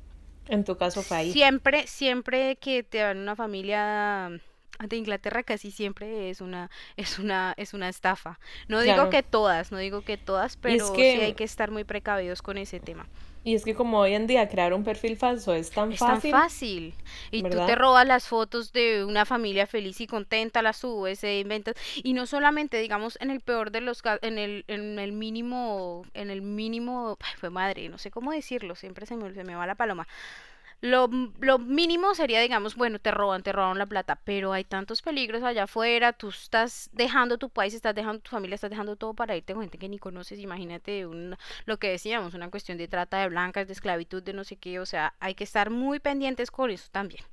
en 0.48 0.64
tu 0.64 0.78
caso 0.78 1.02
fue 1.02 1.32
Siempre, 1.32 1.88
siempre 1.88 2.56
que 2.58 2.84
te 2.84 3.00
dan 3.00 3.20
una 3.20 3.36
familia 3.36 4.30
de 4.80 4.96
Inglaterra 4.98 5.44
casi 5.44 5.72
siempre 5.72 6.30
es 6.30 6.42
una 6.42 6.70
es 6.98 7.20
una 7.20 7.54
es 7.58 7.74
una 7.74 7.90
estafa. 7.90 8.40
No 8.68 8.82
digo 8.82 9.10
que 9.10 9.24
todas, 9.24 9.72
no 9.72 9.78
digo 9.78 10.02
que 10.02 10.18
todas, 10.18 10.58
pero 10.58 10.94
sí 10.96 11.02
hay 11.02 11.34
que 11.34 11.44
estar 11.44 11.72
muy 11.72 11.84
precavidos 11.84 12.42
con 12.42 12.58
ese 12.58 12.80
tema. 12.80 13.08
Y 13.44 13.56
es 13.56 13.66
que 13.66 13.76
como 13.76 14.00
hoy 14.00 14.14
en 14.14 14.26
día 14.26 14.48
crear 14.48 14.74
un 14.74 14.84
perfil 14.84 15.18
falso 15.18 15.54
es 15.54 15.70
tan 15.72 15.94
fácil. 15.94 16.16
Es 16.16 16.32
tan 16.32 16.42
fácil. 16.42 16.94
Y 17.32 17.44
tú 17.44 17.66
te 17.66 17.76
robas 17.76 18.08
las 18.08 18.28
fotos 18.28 18.72
de 18.72 19.04
una 19.04 19.26
familia 19.26 19.68
feliz 19.68 20.00
y 20.00 20.08
contenta, 20.08 20.62
las 20.62 20.78
subes, 20.78 21.20
se 21.20 21.40
inventas. 21.40 21.76
Y 21.98 22.14
no 22.14 22.26
solamente, 22.26 22.78
digamos, 22.78 23.18
en 23.22 23.32
el 23.32 23.42
peor 23.42 23.72
de 23.72 23.82
los 23.82 24.02
casos, 24.02 24.22
en 24.24 24.38
el, 24.38 24.64
en 24.68 24.98
el 24.98 25.12
mínimo, 25.12 26.06
en 26.14 26.30
el 26.30 26.42
mínimo, 26.42 27.18
fue 27.38 27.50
madre, 27.50 27.90
no 27.90 27.98
sé 27.98 28.12
cómo 28.12 28.32
decirlo, 28.32 28.76
siempre 28.76 29.06
se 29.06 29.18
me, 29.18 29.34
se 29.34 29.44
me 29.44 29.56
va 29.56 29.68
la 29.68 29.76
paloma. 29.76 30.08
Lo, 30.84 31.10
lo, 31.40 31.60
mínimo 31.60 32.14
sería, 32.14 32.42
digamos, 32.42 32.76
bueno, 32.76 33.00
te 33.00 33.10
roban, 33.10 33.42
te 33.42 33.54
roban 33.54 33.78
la 33.78 33.86
plata, 33.86 34.20
pero 34.26 34.52
hay 34.52 34.66
tantos 34.66 35.02
peligros 35.02 35.42
allá 35.42 35.64
afuera, 35.64 36.12
tú 36.12 36.28
estás 36.28 36.90
dejando 36.92 37.38
tu 37.38 37.50
país, 37.50 37.74
estás 37.74 37.96
dejando 37.96 38.22
tu 38.22 38.32
familia, 38.32 38.56
estás 38.56 38.70
dejando 38.70 38.98
todo 38.98 39.14
para 39.14 39.34
irte 39.38 39.54
con 39.54 39.62
gente 39.64 39.78
que 39.78 39.88
ni 39.88 39.98
conoces, 39.98 40.40
imagínate 40.40 41.06
un, 41.06 41.38
lo 41.66 41.80
que 41.80 41.90
decíamos, 41.90 42.34
una 42.34 42.52
cuestión 42.52 42.78
de 42.78 42.90
trata 42.90 43.22
de 43.22 43.30
blancas, 43.30 43.66
de 43.68 43.72
esclavitud, 43.72 44.22
de 44.24 44.34
no 44.34 44.44
sé 44.44 44.58
qué, 44.58 44.82
o 44.82 44.86
sea, 44.86 45.14
hay 45.22 45.36
que 45.36 45.46
estar 45.46 45.70
muy 45.70 46.00
pendientes 46.02 46.52
con 46.52 46.70
eso 46.70 46.90
también. 46.92 47.24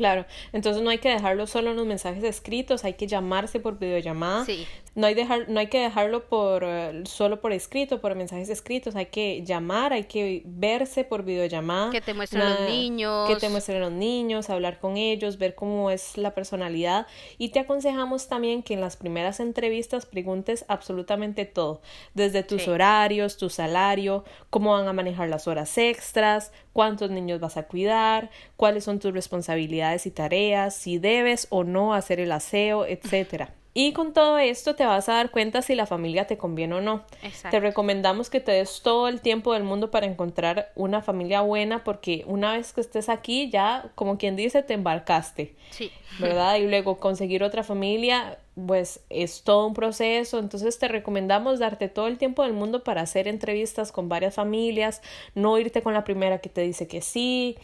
Claro, 0.00 0.24
entonces 0.54 0.82
no 0.82 0.88
hay 0.88 0.96
que 0.96 1.10
dejarlo 1.10 1.46
solo 1.46 1.72
en 1.72 1.76
los 1.76 1.84
mensajes 1.84 2.24
escritos, 2.24 2.84
hay 2.84 2.94
que 2.94 3.06
llamarse 3.06 3.60
por 3.60 3.78
videollamada. 3.78 4.46
Sí. 4.46 4.66
No 4.94 5.06
hay, 5.06 5.14
dejar, 5.14 5.50
no 5.50 5.60
hay 5.60 5.66
que 5.66 5.78
dejarlo 5.78 6.24
por 6.24 6.64
eh, 6.64 7.02
solo 7.04 7.42
por 7.42 7.52
escrito, 7.52 8.00
por 8.00 8.14
mensajes 8.14 8.48
escritos, 8.48 8.96
hay 8.96 9.06
que 9.06 9.44
llamar, 9.44 9.92
hay 9.92 10.04
que 10.04 10.42
verse 10.46 11.04
por 11.04 11.22
videollamada. 11.22 11.90
Que 11.90 12.00
te 12.00 12.14
muestren 12.14 12.48
los 12.48 12.60
niños. 12.62 13.28
Que 13.28 13.36
te 13.36 13.50
muestren 13.50 13.80
los 13.80 13.92
niños, 13.92 14.48
hablar 14.48 14.80
con 14.80 14.96
ellos, 14.96 15.36
ver 15.36 15.54
cómo 15.54 15.90
es 15.90 16.16
la 16.16 16.34
personalidad. 16.34 17.06
Y 17.36 17.50
te 17.50 17.60
aconsejamos 17.60 18.26
también 18.26 18.62
que 18.62 18.72
en 18.72 18.80
las 18.80 18.96
primeras 18.96 19.38
entrevistas 19.38 20.06
preguntes 20.06 20.64
absolutamente 20.68 21.44
todo, 21.44 21.82
desde 22.14 22.42
tus 22.42 22.66
horarios, 22.68 23.36
tu 23.36 23.50
salario, 23.50 24.24
cómo 24.48 24.72
van 24.72 24.88
a 24.88 24.94
manejar 24.94 25.28
las 25.28 25.46
horas 25.46 25.76
extras, 25.76 26.52
cuántos 26.72 27.10
niños 27.10 27.38
vas 27.38 27.56
a 27.56 27.64
cuidar, 27.64 28.30
cuáles 28.56 28.84
son 28.84 28.98
tus 28.98 29.12
responsabilidades 29.12 29.89
y 30.06 30.10
tareas, 30.10 30.74
si 30.74 30.98
debes 30.98 31.46
o 31.50 31.64
no 31.64 31.94
hacer 31.94 32.20
el 32.20 32.32
aseo, 32.32 32.86
etcétera. 32.86 33.54
Y 33.72 33.92
con 33.92 34.12
todo 34.12 34.38
esto 34.38 34.74
te 34.74 34.84
vas 34.84 35.08
a 35.08 35.14
dar 35.14 35.30
cuenta 35.30 35.62
si 35.62 35.76
la 35.76 35.86
familia 35.86 36.26
te 36.26 36.36
conviene 36.36 36.74
o 36.74 36.80
no. 36.80 37.04
Te 37.50 37.60
recomendamos 37.60 38.28
que 38.28 38.40
te 38.40 38.50
des 38.50 38.82
todo 38.82 39.06
el 39.06 39.20
tiempo 39.20 39.52
del 39.52 39.62
mundo 39.62 39.92
para 39.92 40.06
encontrar 40.06 40.72
una 40.74 41.02
familia 41.02 41.42
buena 41.42 41.84
porque 41.84 42.24
una 42.26 42.54
vez 42.54 42.72
que 42.72 42.80
estés 42.80 43.08
aquí 43.08 43.48
ya, 43.48 43.90
como 43.94 44.18
quien 44.18 44.34
dice, 44.34 44.64
te 44.64 44.74
embarcaste. 44.74 45.54
Sí. 45.70 45.92
¿Verdad? 46.18 46.56
Y 46.56 46.66
luego 46.66 46.98
conseguir 46.98 47.44
otra 47.44 47.62
familia, 47.62 48.38
pues 48.66 49.00
es 49.08 49.44
todo 49.44 49.68
un 49.68 49.74
proceso. 49.74 50.40
Entonces 50.40 50.76
te 50.80 50.88
recomendamos 50.88 51.60
darte 51.60 51.88
todo 51.88 52.08
el 52.08 52.18
tiempo 52.18 52.42
del 52.42 52.54
mundo 52.54 52.82
para 52.82 53.02
hacer 53.02 53.28
entrevistas 53.28 53.92
con 53.92 54.08
varias 54.08 54.34
familias, 54.34 55.00
no 55.36 55.56
irte 55.60 55.80
con 55.80 55.94
la 55.94 56.02
primera 56.02 56.38
que 56.38 56.48
te 56.48 56.62
dice 56.62 56.88
que 56.88 57.02
sí 57.02 57.56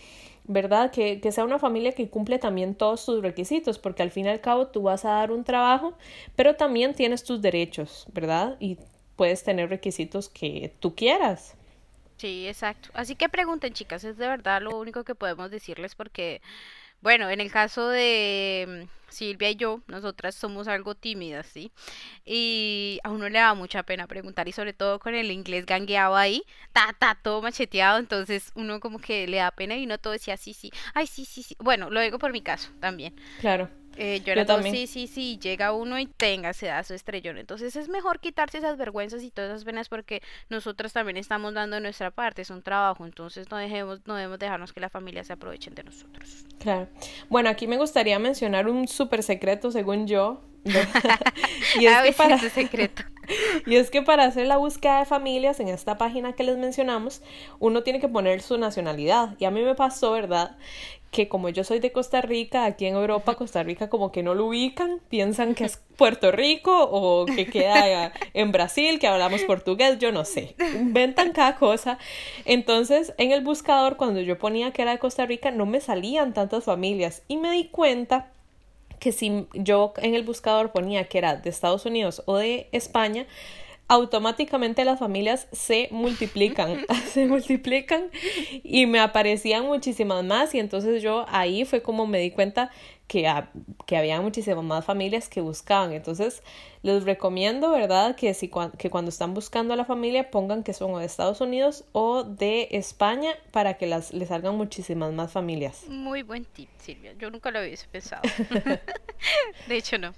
¿verdad? 0.49 0.91
Que, 0.91 1.21
que, 1.21 1.33
sea 1.33 1.45
una 1.45 1.59
familia 1.59 1.93
que 1.93 2.09
cumple 2.09 2.39
también 2.39 2.75
todos 2.75 3.05
tus 3.05 3.23
requisitos, 3.23 3.79
porque 3.79 4.03
al 4.03 4.11
fin 4.11 4.27
y 4.27 4.29
al 4.29 4.41
cabo 4.41 4.69
tú 4.69 4.83
vas 4.83 5.05
a 5.05 5.11
dar 5.11 5.33
un 5.33 5.45
trabajo, 5.45 5.95
pero 6.35 6.55
también 6.57 6.95
tienes 6.95 7.25
tus 7.25 7.43
derechos, 7.43 8.07
¿verdad? 8.13 8.57
Y 8.61 8.79
puedes 9.17 9.43
tener 9.43 9.71
requisitos 9.71 10.29
que 10.29 10.73
tú 10.81 10.95
quieras. 10.95 11.55
Sí, 12.17 12.49
exacto. 12.49 12.91
Así 12.95 13.15
que 13.15 13.29
pregunten, 13.29 13.73
chicas, 13.75 14.05
es 14.05 14.17
de 14.17 14.27
verdad 14.27 14.63
lo 14.63 14.79
único 14.79 15.05
que 15.05 15.15
podemos 15.15 15.51
decirles 15.51 15.95
porque 15.95 16.41
bueno, 17.01 17.31
en 17.31 17.41
el 17.41 17.51
caso 17.51 17.89
de 17.89 18.87
mm, 18.87 19.11
Silvia 19.11 19.51
y 19.51 19.57
yo, 19.57 19.81
nosotras 19.87 20.35
somos 20.35 20.69
algo 20.69 20.95
tímidas, 20.95 21.47
¿sí? 21.47 21.71
Y 22.25 22.99
a 23.05 23.11
uno 23.11 23.29
le 23.29 23.39
da 23.39 23.55
mucha 23.55 23.83
pena 23.83 24.07
preguntar 24.07 24.49
y 24.49 24.53
sobre 24.53 24.73
todo 24.73 24.99
con 24.99 25.15
el 25.15 25.31
inglés 25.31 25.67
gangueado 25.67 26.17
ahí, 26.17 26.43
ta, 26.73 26.95
ta, 26.99 27.15
todo 27.15 27.43
macheteado, 27.43 27.99
entonces 27.99 28.53
uno 28.55 28.81
como 28.81 28.99
que 28.99 29.27
le 29.27 29.39
da 29.39 29.51
pena 29.51 29.77
y 29.77 29.85
uno 29.85 29.99
todo 29.99 30.13
decía 30.13 30.37
sí, 30.37 30.53
sí, 30.53 30.71
ay, 30.95 31.07
sí, 31.07 31.25
sí, 31.25 31.43
sí. 31.43 31.57
Bueno, 31.59 31.91
lo 31.91 32.01
digo 32.01 32.19
por 32.19 32.33
mi 32.33 32.43
caso 32.43 32.71
también. 32.81 33.15
Claro. 33.41 33.71
Eh, 33.97 34.21
yo 34.25 34.33
era 34.33 34.45
todo, 34.45 34.63
sí, 34.63 34.87
sí, 34.87 35.07
sí, 35.07 35.39
llega 35.41 35.73
uno 35.73 35.99
y 35.99 36.07
tenga, 36.07 36.53
se 36.53 36.67
da 36.67 36.83
su 36.83 36.95
estrellón. 36.95 37.39
Entonces 37.39 37.77
es 37.77 37.89
mejor 37.89 38.21
quitarse 38.21 38.59
esas 38.59 38.77
vergüenzas 38.77 39.23
y 39.23 39.31
todas 39.31 39.51
esas 39.51 39.65
penas 39.65 39.89
porque 39.89 40.23
nosotros 40.49 40.93
también 40.93 41.17
estamos 41.17 41.55
dando 41.55 41.81
nuestra 41.81 42.11
parte, 42.11 42.43
es 42.43 42.51
un 42.51 42.63
trabajo, 42.63 43.07
entonces 43.07 43.51
no 43.51 43.57
dejemos, 43.57 44.01
no 44.07 44.15
debemos 44.15 44.39
dejarnos 44.39 44.73
que 44.73 44.81
la 44.81 44.91
familia 44.91 45.25
se 45.25 45.33
aprovechen 45.33 45.75
de 45.75 45.85
nosotros. 45.85 46.45
Claro. 46.59 46.89
Bueno, 47.29 47.49
aquí 47.49 47.67
me 47.67 47.77
gustaría 47.79 48.19
mencionar 48.19 48.69
un 48.69 48.89
súper 48.89 49.23
secreto 49.23 49.71
según 49.71 50.07
yo. 50.07 50.43
y 51.81 51.87
es 51.87 52.03
que 52.03 52.13
para... 52.13 52.39
secreto. 52.39 53.03
y 53.67 53.77
es 53.77 53.91
que 53.91 54.03
para 54.03 54.25
hacer 54.25 54.47
la 54.47 54.57
búsqueda 54.57 55.01
de 55.01 55.05
familias 55.05 55.61
en 55.61 55.69
esta 55.69 55.99
página 55.99 56.35
que 56.35 56.45
les 56.45 56.57
mencionamos, 56.57 57.23
uno 57.59 57.83
tiene 57.83 58.01
que 58.01 58.09
poner 58.09 58.43
su 58.43 58.59
nacionalidad. 58.59 59.37
Y 59.39 59.45
a 59.45 59.51
mí 59.51 59.63
me 59.63 59.75
pasó, 59.75 60.13
¿verdad? 60.13 60.57
que 61.11 61.29
como 61.29 61.49
yo 61.49 61.65
soy 61.65 61.79
de 61.79 61.93
Costa 61.93 62.21
Rica, 62.21 62.67
aquí 62.67 62.85
en 62.85 62.95
Europa, 62.95 63.37
Costa 63.37 63.63
Rica 63.63 63.89
como 63.89 64.13
que 64.13 64.23
no 64.23 64.35
lo 64.35 64.47
ubican, 64.47 65.01
piensan 65.09 65.55
que 65.55 65.65
es 65.65 65.79
Puerto 65.97 66.31
Rico 66.31 66.89
o 66.91 67.25
que 67.25 67.47
queda 67.47 68.13
en 68.35 68.53
Brasil, 68.53 68.99
que 68.99 69.07
hablamos 69.07 69.43
portugués, 69.45 69.99
yo 69.99 70.13
no 70.13 70.27
sé, 70.27 70.55
inventan 70.75 71.33
cada 71.33 71.57
cosa. 71.57 71.99
Entonces, 72.45 73.15
en 73.17 73.33
el 73.33 73.43
buscador, 73.43 73.97
cuando 73.97 74.21
yo 74.21 74.39
ponía 74.39 74.73
que 74.73 74.83
era 74.83 74.91
de 74.91 74.99
Costa 74.99 75.25
Rica, 75.25 75.51
no 75.51 75.65
me 75.65 75.81
salían 75.81 76.35
tantas 76.35 76.65
familias 76.65 77.23
y 77.29 77.39
me 77.39 77.51
di 77.53 77.69
cuenta 77.69 78.31
que 78.99 79.13
si 79.13 79.47
yo 79.55 79.93
en 79.99 80.15
el 80.15 80.23
buscador 80.23 80.73
ponía 80.73 81.05
que 81.05 81.19
era 81.19 81.37
de 81.37 81.51
Estados 81.51 81.87
Unidos 81.87 82.23
o 82.27 82.37
de 82.37 82.69
España, 82.73 83.27
automáticamente 83.89 84.85
las 84.85 84.99
familias 84.99 85.47
se 85.53 85.89
multiplican, 85.91 86.85
se 87.13 87.27
multiplican 87.27 88.11
y 88.63 88.87
me 88.87 89.01
aparecían 89.01 89.67
muchísimas 89.67 90.25
más 90.25 90.55
y 90.55 90.59
entonces 90.59 91.03
yo 91.03 91.25
ahí 91.29 91.65
fue 91.65 91.83
como 91.83 92.07
me 92.07 92.19
di 92.19 92.31
cuenta 92.31 92.71
que, 93.07 93.31
que 93.87 93.97
había 93.97 94.21
muchísimas 94.21 94.65
más 94.65 94.85
familias 94.85 95.29
que 95.29 95.41
buscaban. 95.41 95.93
Entonces 95.93 96.43
les 96.83 97.05
recomiendo, 97.05 97.71
¿verdad? 97.73 98.17
Que, 98.17 98.33
si, 98.35 98.51
que 98.79 98.91
cuando 98.91 99.09
están 99.09 99.35
buscando 99.35 99.75
a 99.75 99.77
la 99.77 99.85
familia 99.85 100.31
pongan 100.31 100.63
que 100.63 100.73
son 100.73 100.99
de 100.99 101.05
Estados 101.05 101.41
Unidos 101.41 101.85
o 101.93 102.25
de 102.25 102.69
España 102.73 103.31
para 103.51 103.75
que 103.75 103.87
las, 103.87 104.13
les 104.13 104.29
salgan 104.29 104.57
muchísimas 104.57 105.13
más 105.13 105.33
familias. 105.33 105.85
Muy 105.89 106.23
buen 106.23 106.45
tip, 106.45 106.69
Silvia. 106.79 107.13
Yo 107.19 107.31
nunca 107.31 107.51
lo 107.51 107.61
hubiese 107.61 107.87
pensado. 107.89 108.23
de 109.69 109.77
hecho, 109.77 109.99
no. 109.99 110.15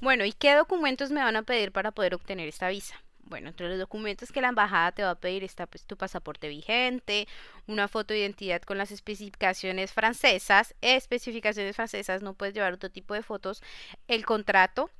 Bueno, 0.00 0.24
¿y 0.24 0.32
qué 0.32 0.54
documentos 0.54 1.10
me 1.10 1.22
van 1.22 1.36
a 1.36 1.42
pedir 1.42 1.72
para 1.72 1.90
poder 1.90 2.14
obtener 2.14 2.48
esta 2.48 2.68
visa? 2.68 2.96
Bueno, 3.26 3.48
entre 3.48 3.68
los 3.68 3.78
documentos 3.78 4.30
que 4.30 4.40
la 4.40 4.48
embajada 4.48 4.92
te 4.92 5.02
va 5.02 5.10
a 5.10 5.14
pedir 5.16 5.42
está 5.42 5.66
pues 5.66 5.84
tu 5.84 5.96
pasaporte 5.96 6.48
vigente, 6.48 7.26
una 7.66 7.88
foto 7.88 8.14
de 8.14 8.20
identidad 8.20 8.62
con 8.62 8.78
las 8.78 8.92
especificaciones 8.92 9.92
francesas, 9.92 10.74
especificaciones 10.80 11.74
francesas, 11.74 12.22
no 12.22 12.34
puedes 12.34 12.54
llevar 12.54 12.72
otro 12.72 12.88
tipo 12.88 13.14
de 13.14 13.22
fotos, 13.22 13.62
el 14.06 14.24
contrato, 14.24 14.90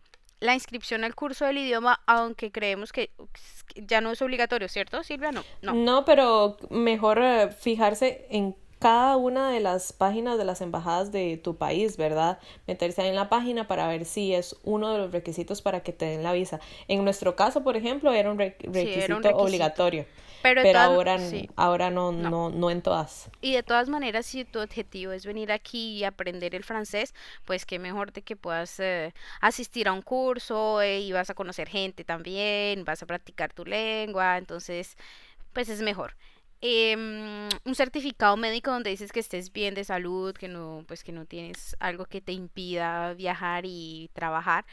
la 0.41 0.55
inscripción 0.55 1.05
al 1.05 1.15
curso 1.15 1.47
del 1.47 1.59
idioma, 1.59 2.01
aunque 2.07 2.51
creemos 2.51 2.93
que 2.93 3.11
ya 3.77 4.01
no 4.01 4.11
es 4.11 4.21
obligatorio, 4.21 4.69
¿cierto, 4.69 5.03
Silvia? 5.03 5.33
No, 5.33 5.45
no. 5.63 5.73
No, 5.75 6.05
pero 6.05 6.57
mejor 6.69 7.21
eh, 7.23 7.51
fijarse 7.51 8.27
en 8.31 8.57
cada 8.87 9.17
una 9.17 9.51
de 9.51 9.59
las 9.59 9.93
páginas 9.93 10.39
de 10.39 10.45
las 10.45 10.61
embajadas 10.61 11.11
de 11.11 11.39
tu 11.39 11.57
país, 11.57 11.97
¿verdad? 11.97 12.39
Meterse 12.69 13.03
ahí 13.03 13.09
en 13.09 13.17
la 13.17 13.29
página 13.29 13.67
para 13.67 13.89
ver 13.89 14.05
si 14.05 14.33
es 14.33 14.55
uno 14.63 14.93
de 14.93 14.99
los 14.99 15.11
requisitos 15.11 15.61
para 15.61 15.81
que 15.81 15.93
te 15.93 16.05
den 16.05 16.23
la 16.23 16.33
visa. 16.33 16.61
En 16.87 17.03
nuestro 17.03 17.35
caso, 17.35 17.65
por 17.65 17.77
ejemplo, 17.77 18.13
era 18.13 18.31
un, 18.31 18.39
requisito, 18.39 19.17
obligatorio. 19.35 20.07
Pero, 20.41 20.63
ahora, 20.79 21.19
ahora 21.57 21.91
no, 21.91 22.13
no. 22.13 22.49
no, 22.49 22.71
en 22.71 22.81
todas. 22.81 23.29
Y 23.41 23.55
de 23.55 23.65
todas 23.65 23.89
maneras, 23.89 24.25
si 24.25 24.45
tu 24.45 24.61
objetivo 24.61 25.11
es 25.11 25.27
venir 25.27 25.51
aquí 25.51 25.97
y 25.97 26.05
aprender 26.05 26.55
el 26.55 26.63
francés, 26.63 27.13
pues 27.45 27.67
qué 27.67 27.81
mejor 27.81 28.13
de 28.13 28.23
que 28.23 28.37
puedas 28.37 28.79
eh, 28.79 29.13
asistir 29.41 29.89
a 29.89 29.95
un 29.95 30.03
curso 30.03 30.81
eh, 30.81 31.01
y 31.01 31.11
vas 31.11 31.29
a 31.29 31.35
conocer 31.35 31.69
gente 31.69 32.05
también, 32.05 32.85
vas 32.85 33.03
a 33.03 33.07
practicar 33.07 33.53
tu 33.53 33.65
lengua, 33.65 34.39
entonces, 34.39 34.97
pues 35.53 35.69
es 35.71 35.83
mejor. 35.83 36.15
Em, 36.63 37.49
un 37.65 37.75
certificado 37.75 38.37
médico 38.37 38.71
donde 38.71 38.91
dices 38.91 39.13
que 39.13 39.21
estés 39.21 39.53
bien 39.53 39.75
de 39.75 39.85
salud, 39.85 40.35
que 40.35 40.49
no, 40.49 40.85
pues 40.89 41.05
que 41.05 41.13
no 41.13 41.27
tienes 41.27 41.77
algo 41.81 42.07
que 42.07 42.21
te 42.21 42.33
impida 42.33 43.15
viajar 43.15 43.65
y 43.67 44.11
trabajar. 44.15 44.65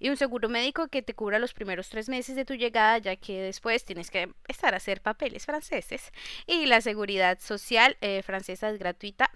Y 0.00 0.08
un 0.08 0.16
seguro 0.16 0.48
médico 0.48 0.88
que 0.88 1.02
te 1.02 1.14
cubra 1.14 1.38
los 1.38 1.52
primeros 1.52 1.88
tres 1.88 2.08
meses 2.08 2.34
de 2.34 2.44
tu 2.44 2.54
llegada, 2.54 2.98
ya 2.98 3.16
que 3.16 3.40
después 3.42 3.84
tienes 3.84 4.10
que 4.10 4.32
estar 4.48 4.74
a 4.74 4.78
hacer 4.78 5.02
papeles 5.02 5.44
franceses. 5.44 6.10
Y 6.46 6.66
la 6.66 6.80
seguridad 6.80 7.38
social 7.38 7.96
eh, 8.00 8.22
francesa 8.22 8.70
es 8.70 8.78
gratuita, 8.78 9.30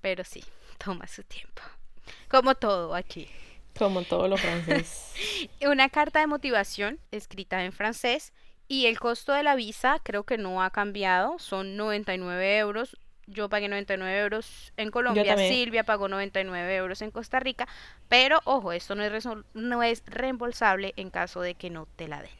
pero 0.00 0.24
sí, 0.24 0.44
toma 0.84 1.06
su 1.06 1.22
tiempo. 1.22 1.62
Como 2.28 2.56
todo 2.56 2.94
aquí. 2.94 3.28
Como 3.78 4.02
todo 4.02 4.26
lo 4.26 4.36
francés. 4.36 5.14
Una 5.62 5.88
carta 5.88 6.18
de 6.18 6.26
motivación 6.26 6.98
escrita 7.12 7.64
en 7.64 7.72
francés 7.72 8.32
y 8.68 8.86
el 8.86 9.00
costo 9.00 9.32
de 9.32 9.42
la 9.42 9.54
visa 9.56 9.98
creo 10.02 10.24
que 10.24 10.36
no 10.36 10.62
ha 10.62 10.70
cambiado, 10.70 11.38
son 11.38 11.76
99 11.76 12.58
euros. 12.58 12.96
Yo 13.26 13.48
pagué 13.48 13.68
99 13.68 14.20
euros 14.20 14.72
en 14.76 14.90
Colombia, 14.90 15.36
Silvia 15.36 15.84
pagó 15.84 16.08
99 16.08 16.76
euros 16.76 17.02
en 17.02 17.10
Costa 17.10 17.40
Rica, 17.40 17.66
pero 18.08 18.38
ojo, 18.44 18.72
esto 18.72 18.94
no 18.94 19.04
es, 19.04 19.28
no 19.52 19.82
es 19.82 20.02
reembolsable 20.06 20.94
en 20.96 21.10
caso 21.10 21.40
de 21.40 21.54
que 21.54 21.68
no 21.68 21.86
te 21.96 22.08
la 22.08 22.22
den. 22.22 22.30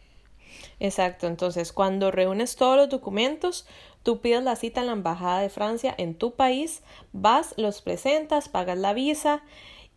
Exacto, 0.81 1.27
entonces 1.27 1.73
cuando 1.73 2.11
reúnes 2.11 2.57
todos 2.57 2.77
los 2.77 2.89
documentos, 2.89 3.67
tú 4.03 4.21
pides 4.21 4.43
la 4.43 4.57
cita 4.57 4.81
en 4.81 4.87
la 4.87 4.93
Embajada 4.93 5.41
de 5.41 5.51
Francia 5.51 5.95
en 5.99 6.15
tu 6.15 6.35
país, 6.35 6.83
vas, 7.13 7.55
los 7.57 7.83
presentas, 7.83 8.49
pagas 8.49 8.79
la 8.79 8.95
visa 8.95 9.43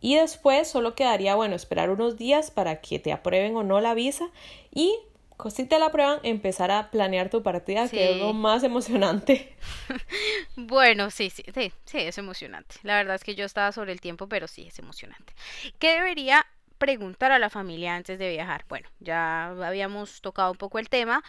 y 0.00 0.16
después 0.16 0.68
solo 0.68 0.94
quedaría, 0.94 1.34
bueno, 1.36 1.54
esperar 1.54 1.90
unos 1.90 2.16
días 2.18 2.50
para 2.50 2.80
que 2.80 2.98
te 2.98 3.12
aprueben 3.12 3.56
o 3.56 3.62
no 3.62 3.80
la 3.80 3.94
visa 3.94 4.28
y 4.70 4.98
si 5.50 5.64
te 5.64 5.78
la 5.78 5.90
prueban, 5.90 6.20
empezar 6.22 6.70
a 6.70 6.90
planear 6.90 7.30
tu 7.30 7.42
partida, 7.42 7.88
que 7.88 8.12
es 8.12 8.16
lo 8.18 8.32
más 8.32 8.62
emocionante. 8.62 9.54
bueno, 10.56 11.10
sí, 11.10 11.30
sí, 11.30 11.44
sí, 11.54 11.72
sí, 11.84 11.98
es 11.98 12.18
emocionante. 12.18 12.76
La 12.82 12.96
verdad 12.96 13.14
es 13.14 13.24
que 13.24 13.34
yo 13.34 13.44
estaba 13.44 13.72
sobre 13.72 13.92
el 13.92 14.00
tiempo, 14.00 14.28
pero 14.28 14.46
sí, 14.48 14.66
es 14.68 14.78
emocionante. 14.78 15.34
¿Qué 15.78 15.94
debería 15.94 16.46
preguntar 16.78 17.30
a 17.30 17.38
la 17.38 17.50
familia 17.50 17.94
antes 17.94 18.18
de 18.18 18.28
viajar? 18.30 18.64
Bueno, 18.68 18.88
ya 18.98 19.50
habíamos 19.66 20.20
tocado 20.20 20.50
un 20.50 20.58
poco 20.58 20.78
el 20.78 20.88
tema, 20.88 21.22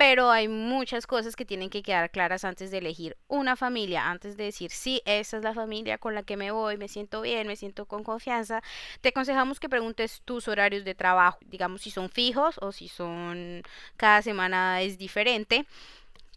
pero 0.00 0.30
hay 0.30 0.48
muchas 0.48 1.06
cosas 1.06 1.36
que 1.36 1.44
tienen 1.44 1.68
que 1.68 1.82
quedar 1.82 2.10
claras 2.10 2.46
antes 2.46 2.70
de 2.70 2.78
elegir 2.78 3.18
una 3.28 3.54
familia, 3.54 4.10
antes 4.10 4.38
de 4.38 4.44
decir, 4.44 4.70
sí, 4.70 5.02
esa 5.04 5.36
es 5.36 5.42
la 5.42 5.52
familia 5.52 5.98
con 5.98 6.14
la 6.14 6.22
que 6.22 6.38
me 6.38 6.52
voy, 6.52 6.78
me 6.78 6.88
siento 6.88 7.20
bien, 7.20 7.46
me 7.46 7.54
siento 7.54 7.84
con 7.84 8.02
confianza. 8.02 8.62
Te 9.02 9.10
aconsejamos 9.10 9.60
que 9.60 9.68
preguntes 9.68 10.22
tus 10.24 10.48
horarios 10.48 10.86
de 10.86 10.94
trabajo, 10.94 11.38
digamos 11.42 11.82
si 11.82 11.90
son 11.90 12.08
fijos 12.08 12.56
o 12.62 12.72
si 12.72 12.88
son 12.88 13.62
cada 13.98 14.22
semana 14.22 14.80
es 14.80 14.96
diferente, 14.96 15.66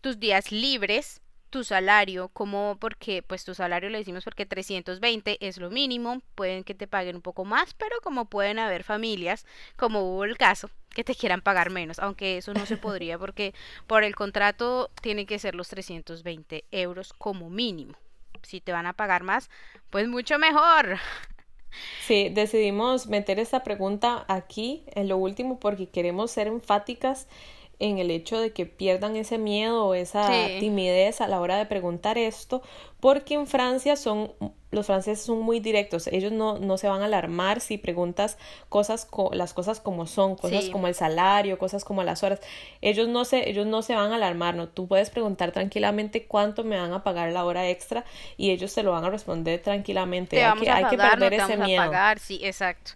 tus 0.01 0.19
días 0.19 0.51
libres, 0.51 1.21
tu 1.53 1.63
salario, 1.63 2.29
como 2.29 2.77
porque 2.79 3.21
pues 3.21 3.45
tu 3.45 3.53
salario 3.53 3.91
le 3.91 3.99
decimos 3.99 4.23
porque 4.23 4.47
320 4.47 5.37
es 5.39 5.59
lo 5.59 5.69
mínimo, 5.69 6.19
pueden 6.33 6.63
que 6.63 6.73
te 6.73 6.87
paguen 6.87 7.17
un 7.17 7.21
poco 7.21 7.45
más, 7.45 7.75
pero 7.75 7.95
como 8.01 8.25
pueden 8.25 8.57
haber 8.57 8.83
familias, 8.83 9.45
como 9.77 10.01
hubo 10.01 10.23
el 10.23 10.35
caso, 10.35 10.71
que 10.89 11.03
te 11.03 11.13
quieran 11.13 11.41
pagar 11.41 11.69
menos, 11.69 11.99
aunque 11.99 12.37
eso 12.37 12.55
no 12.55 12.65
se 12.65 12.75
podría 12.77 13.19
porque 13.19 13.53
por 13.85 14.03
el 14.03 14.15
contrato 14.15 14.89
tiene 15.03 15.27
que 15.27 15.37
ser 15.37 15.53
los 15.53 15.67
320 15.67 16.65
euros 16.71 17.13
como 17.13 17.51
mínimo. 17.51 17.93
Si 18.41 18.59
te 18.59 18.71
van 18.71 18.87
a 18.87 18.93
pagar 18.93 19.21
más, 19.21 19.51
pues 19.91 20.07
mucho 20.07 20.39
mejor. 20.39 20.97
Sí, 22.01 22.29
decidimos 22.29 23.05
meter 23.05 23.37
esta 23.37 23.63
pregunta 23.63 24.25
aquí 24.27 24.85
en 24.87 25.07
lo 25.07 25.17
último 25.17 25.59
porque 25.59 25.87
queremos 25.87 26.31
ser 26.31 26.47
enfáticas 26.47 27.27
en 27.83 27.99
el 27.99 28.11
hecho 28.11 28.39
de 28.39 28.53
que 28.53 28.65
pierdan 28.65 29.17
ese 29.17 29.37
miedo 29.37 29.85
o 29.85 29.93
esa 29.93 30.25
timidez 30.61 31.19
a 31.19 31.27
la 31.27 31.41
hora 31.41 31.57
de 31.57 31.65
preguntar 31.65 32.17
esto, 32.17 32.61
porque 33.01 33.33
en 33.33 33.45
Francia 33.45 33.97
son 33.97 34.31
los 34.71 34.85
franceses 34.87 35.25
son 35.25 35.41
muy 35.41 35.59
directos, 35.59 36.07
ellos 36.07 36.31
no, 36.31 36.57
no 36.57 36.77
se 36.77 36.87
van 36.87 37.01
a 37.01 37.05
alarmar 37.05 37.59
si 37.59 37.77
preguntas 37.77 38.37
cosas 38.69 39.07
las 39.33 39.53
cosas 39.53 39.81
como 39.81 40.07
son, 40.07 40.37
cosas 40.37 40.69
como 40.69 40.87
el 40.87 40.95
salario, 40.95 41.59
cosas 41.59 41.83
como 41.83 42.03
las 42.03 42.23
horas. 42.23 42.39
Ellos 42.79 43.09
no 43.09 43.25
se 43.25 43.49
ellos 43.49 43.67
no 43.67 43.81
se 43.81 43.95
van 43.95 44.13
a 44.13 44.15
alarmar, 44.15 44.55
no, 44.55 44.69
tú 44.69 44.87
puedes 44.87 45.09
preguntar 45.09 45.51
tranquilamente 45.51 46.25
cuánto 46.25 46.63
me 46.63 46.79
van 46.79 46.93
a 46.93 47.03
pagar 47.03 47.33
la 47.33 47.43
hora 47.43 47.69
extra 47.69 48.05
y 48.37 48.51
ellos 48.51 48.73
te 48.73 48.81
lo 48.81 48.91
van 48.91 49.03
a 49.03 49.09
responder 49.09 49.61
tranquilamente. 49.61 50.41
hay 50.41 50.57
que, 50.57 50.69
hay 50.71 50.85
que 50.85 50.97
perder 50.97 51.33
ese 51.33 51.57
miedo. 51.57 51.83
pagar, 51.83 52.17
sí, 52.17 52.39
exacto. 52.41 52.93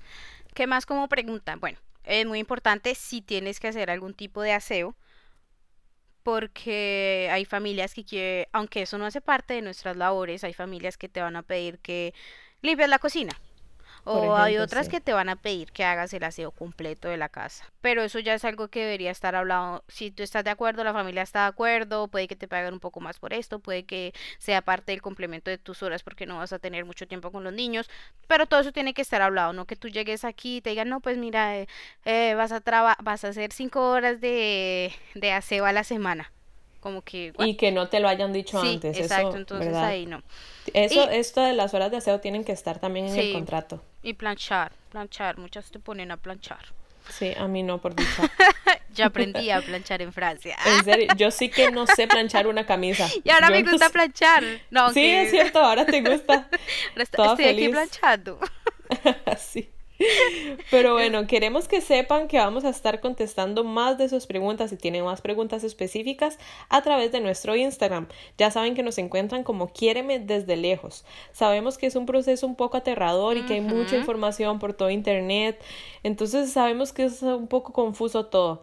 ¿Qué 0.54 0.66
más 0.66 0.86
como 0.86 1.10
pregunta? 1.10 1.58
Bueno, 1.58 1.78
es 2.08 2.26
muy 2.26 2.40
importante 2.40 2.96
si 2.96 3.22
tienes 3.22 3.60
que 3.60 3.68
hacer 3.68 3.90
algún 3.90 4.14
tipo 4.14 4.42
de 4.42 4.54
aseo, 4.54 4.96
porque 6.24 7.30
hay 7.32 7.46
familias 7.46 7.94
que 7.94 8.04
quieren, 8.06 8.48
aunque 8.52 8.82
eso 8.82 8.98
no 8.98 9.06
hace 9.06 9.22
parte 9.22 9.54
de 9.54 9.62
nuestras 9.62 9.96
labores, 9.98 10.44
hay 10.44 10.54
familias 10.54 10.98
que 10.98 11.10
te 11.10 11.22
van 11.22 11.36
a 11.36 11.44
pedir 11.44 11.80
que 11.80 12.14
limpies 12.62 12.90
la 12.90 13.00
cocina 13.00 13.40
o 14.08 14.36
hay 14.36 14.58
otras 14.58 14.90
que 14.90 15.02
te 15.02 15.14
van 15.14 15.30
a 15.30 15.36
pedir 15.36 15.72
que 15.72 15.84
hagas 15.84 16.14
el 16.14 16.24
aseo 16.24 16.52
completo 16.52 17.10
de 17.10 17.18
la 17.18 17.30
casa. 17.30 17.66
Pero 17.82 18.04
eso 18.04 18.20
ya 18.20 18.34
es 18.34 18.46
algo 18.46 18.70
que 18.70 18.82
debería 18.82 19.12
estar 19.12 19.36
hablado. 19.36 19.84
Si 19.88 20.12
tú 20.12 20.24
estás 20.24 20.44
de 20.44 20.50
acuerdo, 20.50 20.84
la 20.84 20.94
familia 20.94 21.22
está 21.22 21.42
de 21.42 21.48
acuerdo, 21.48 22.08
puede 22.08 22.28
que 22.28 22.36
te 22.36 22.48
paguen 22.48 22.74
un 22.74 22.80
poco 22.80 23.00
más 23.00 23.20
por 23.20 23.34
esto, 23.34 23.60
puede 23.60 23.86
que 23.86 24.14
sea 24.38 24.62
parte 24.62 24.92
del 24.92 25.02
complemento 25.02 25.50
de 25.50 25.58
tus 25.58 25.84
horas 25.84 26.04
porque 26.04 26.26
no 26.26 26.38
vas 26.38 26.54
a 26.54 26.60
tener 26.60 26.86
mucho 26.86 27.08
tiempo 27.08 27.32
con 27.32 27.44
los 27.44 27.54
niños. 27.54 27.90
Pero 28.28 28.46
todo 28.46 28.62
eso 28.62 28.72
tiene 28.72 28.94
que 28.94 29.02
estar 29.02 29.22
hablado, 29.22 29.54
no 29.54 29.66
que 29.66 29.76
tú 29.76 29.90
llegues 29.90 30.24
aquí 30.24 30.58
y 30.58 30.62
te 30.62 30.72
digan, 30.72 30.90
no, 30.90 31.02
pues 31.02 31.18
mira, 31.18 31.58
eh, 31.58 31.68
eh, 32.06 32.34
vas, 32.36 32.52
a 32.52 32.62
vas 33.02 33.24
a 33.24 33.28
hacer 33.28 33.52
cinco 33.52 33.90
horas 33.90 34.22
de, 34.22 34.94
de 35.16 35.32
aseo 35.32 35.66
a 35.66 35.72
la 35.74 35.84
semana 35.84 36.32
como 36.80 37.02
que 37.02 37.34
y 37.40 37.56
que 37.56 37.72
no 37.72 37.88
te 37.88 38.00
lo 38.00 38.08
hayan 38.08 38.34
dicho 38.34 38.62
sí, 38.62 38.74
antes 38.74 38.98
exacto 38.98 39.38
entonces 39.38 39.76
ahí 39.76 40.06
no. 40.06 40.22
Eso 40.74 41.10
esto 41.10 41.42
de 41.42 41.54
las 41.54 41.74
horas 41.74 41.92
de 41.92 41.98
aseo 41.98 42.20
tienen 42.20 42.44
que 42.44 42.52
estar 42.52 42.80
también 42.80 43.08
en 43.08 43.16
el 43.16 43.34
contrato. 43.34 43.82
y 44.04 44.14
planchar 44.14 44.72
planchar 44.92 45.38
muchas 45.38 45.70
te 45.72 45.80
ponen 45.80 46.12
a 46.12 46.18
planchar. 46.18 46.60
Sí 47.10 47.34
a 47.38 47.48
mí 47.48 47.64
no 47.64 47.80
por 47.80 47.96
dicha. 47.96 48.30
Yo 48.94 49.06
aprendí 49.06 49.50
a 49.52 49.62
planchar 49.62 50.02
en 50.02 50.12
Francia. 50.12 50.58
En 50.66 50.84
serio 50.84 51.14
yo 51.16 51.30
sí 51.30 51.50
que 51.50 51.72
no 51.72 51.86
sé 51.86 52.08
planchar 52.08 52.48
una 52.48 52.66
camisa. 52.66 53.08
Y 53.24 53.30
ahora 53.30 53.50
me 53.50 53.64
gusta 53.64 53.90
planchar. 53.90 54.44
No 54.72 54.92
sí 54.92 55.06
es 55.06 55.30
cierto 55.30 55.60
ahora 55.60 55.86
te 55.86 56.02
gusta. 56.02 56.50
Estoy 56.96 57.46
aquí 57.46 57.70
planchando. 57.70 58.40
Sí 59.38 59.70
pero 60.72 60.94
bueno, 60.94 61.28
queremos 61.28 61.68
que 61.68 61.82
sepan 61.82 62.28
que 62.28 62.38
vamos 62.38 62.66
a 62.66 62.70
estar 62.70 63.00
contestando 63.00 63.64
más 63.64 63.98
de 63.98 64.10
sus 64.10 64.28
preguntas 64.28 64.70
si 64.70 64.78
tienen 64.78 65.04
más 65.04 65.22
preguntas 65.22 65.64
específicas 65.64 66.38
a 66.70 66.82
través 66.82 67.12
de 67.12 67.22
nuestro 67.22 67.56
Instagram. 67.56 68.08
Ya 68.38 68.52
saben 68.52 68.76
que 68.76 68.84
nos 68.84 68.98
encuentran 68.98 69.44
como 69.44 69.72
quiéreme 69.72 70.20
desde 70.20 70.56
lejos. 70.56 71.06
Sabemos 71.32 71.78
que 71.78 71.88
es 71.88 71.96
un 71.96 72.06
proceso 72.06 72.46
un 72.46 72.56
poco 72.56 72.78
aterrador 72.78 73.38
y 73.38 73.46
que 73.46 73.56
hay 73.56 73.62
mucha 73.62 73.96
información 73.96 74.60
por 74.60 74.74
todo 74.74 74.90
internet, 74.90 75.62
entonces 76.04 76.52
sabemos 76.52 76.94
que 76.94 77.06
es 77.06 77.22
un 77.22 77.48
poco 77.48 77.74
confuso 77.74 78.26
todo. 78.26 78.62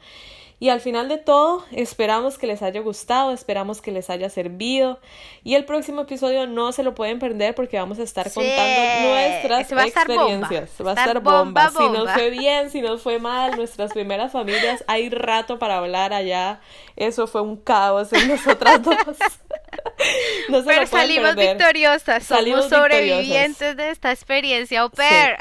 Y 0.61 0.69
al 0.69 0.81
final 0.81 1.09
de 1.09 1.19
todo, 1.19 1.65
esperamos 1.73 2.39
que 2.39 2.47
les 2.47 2.63
haya 2.63 2.81
gustado, 2.81 3.33
esperamos 3.33 3.83
que 3.83 3.91
les 3.91 4.09
haya 4.09 4.31
servido. 4.31 5.01
Y 5.43 5.57
el 5.57 5.65
próximo 5.65 6.03
episodio 6.03 6.47
no 6.47 6.73
se 6.73 6.83
lo 6.83 6.95
pueden 6.95 7.19
perder 7.19 7.55
porque 7.55 7.77
vamos 7.77 7.99
a 7.99 8.05
estar 8.05 8.33
contando 8.33 9.09
nuestras 9.09 9.73
experiencias. 9.73 10.71
Va 10.81 10.93
a 10.93 10.95
estar 10.95 11.21
bomba. 11.21 11.71
Si 11.71 11.89
nos 11.89 12.11
fue 12.13 12.31
bien, 12.31 12.71
si 12.71 12.81
nos 12.81 13.03
fue 13.03 13.19
mal, 13.19 13.57
nuestras 13.57 13.93
primeras 13.93 14.33
familias, 14.33 14.85
hay 14.87 15.11
rato 15.11 15.59
para 15.59 15.79
hablar 15.79 16.13
allá. 16.13 16.61
Eso 16.97 17.27
fue 17.27 17.43
un 17.43 17.57
caos 17.57 18.13
en 18.13 18.29
nosotras 18.29 18.83
dos. 18.83 18.97
no 20.49 20.61
se 20.61 20.67
Pero 20.67 20.87
salimos 20.87 21.35
victoriosas, 21.35 22.25
somos 22.25 22.69
sobrevivientes 22.69 23.77
de 23.77 23.91
esta 23.91 24.13
experiencia 24.13 24.83
au 24.83 24.91
pair. 24.91 25.37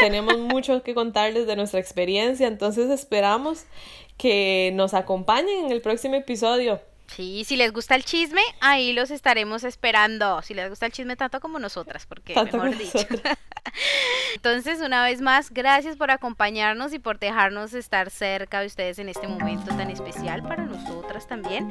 Tenemos 0.00 0.38
mucho 0.38 0.82
que 0.82 0.94
contarles 0.94 1.46
de 1.46 1.56
nuestra 1.56 1.80
experiencia, 1.80 2.46
entonces 2.46 2.90
esperamos 2.90 3.64
que 4.16 4.72
nos 4.74 4.94
acompañen 4.94 5.66
en 5.66 5.72
el 5.72 5.80
próximo 5.80 6.16
episodio. 6.16 6.80
Sí, 7.08 7.44
si 7.44 7.56
les 7.56 7.72
gusta 7.72 7.94
el 7.94 8.04
chisme, 8.04 8.42
ahí 8.60 8.92
los 8.92 9.10
estaremos 9.10 9.64
esperando. 9.64 10.40
Si 10.42 10.54
les 10.54 10.68
gusta 10.68 10.86
el 10.86 10.92
chisme 10.92 11.16
tanto 11.16 11.40
como 11.40 11.58
nosotras, 11.58 12.06
porque 12.06 12.34
mejor 12.34 12.76
dicho. 12.76 12.98
Entonces, 14.34 14.80
una 14.80 15.02
vez 15.04 15.20
más, 15.20 15.50
gracias 15.50 15.96
por 15.96 16.10
acompañarnos 16.10 16.92
y 16.92 16.98
por 16.98 17.18
dejarnos 17.18 17.74
estar 17.74 18.10
cerca 18.10 18.60
de 18.60 18.66
ustedes 18.66 18.98
en 18.98 19.08
este 19.08 19.26
momento 19.26 19.74
tan 19.74 19.90
especial 19.90 20.42
para 20.42 20.64
nosotras 20.64 21.26
también. 21.26 21.68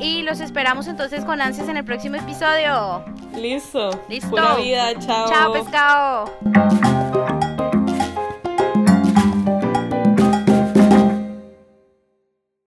Y 0.00 0.22
los 0.22 0.40
esperamos 0.40 0.86
entonces 0.86 1.24
con 1.24 1.40
ansias 1.40 1.68
en 1.68 1.76
el 1.76 1.84
próximo 1.84 2.16
episodio. 2.16 3.04
Listo. 3.36 4.04
Listo. 4.08 4.30
Buena 4.30 4.56
vida, 4.56 4.98
chao. 4.98 5.28
Chao, 5.28 5.52
pescado. 5.52 6.26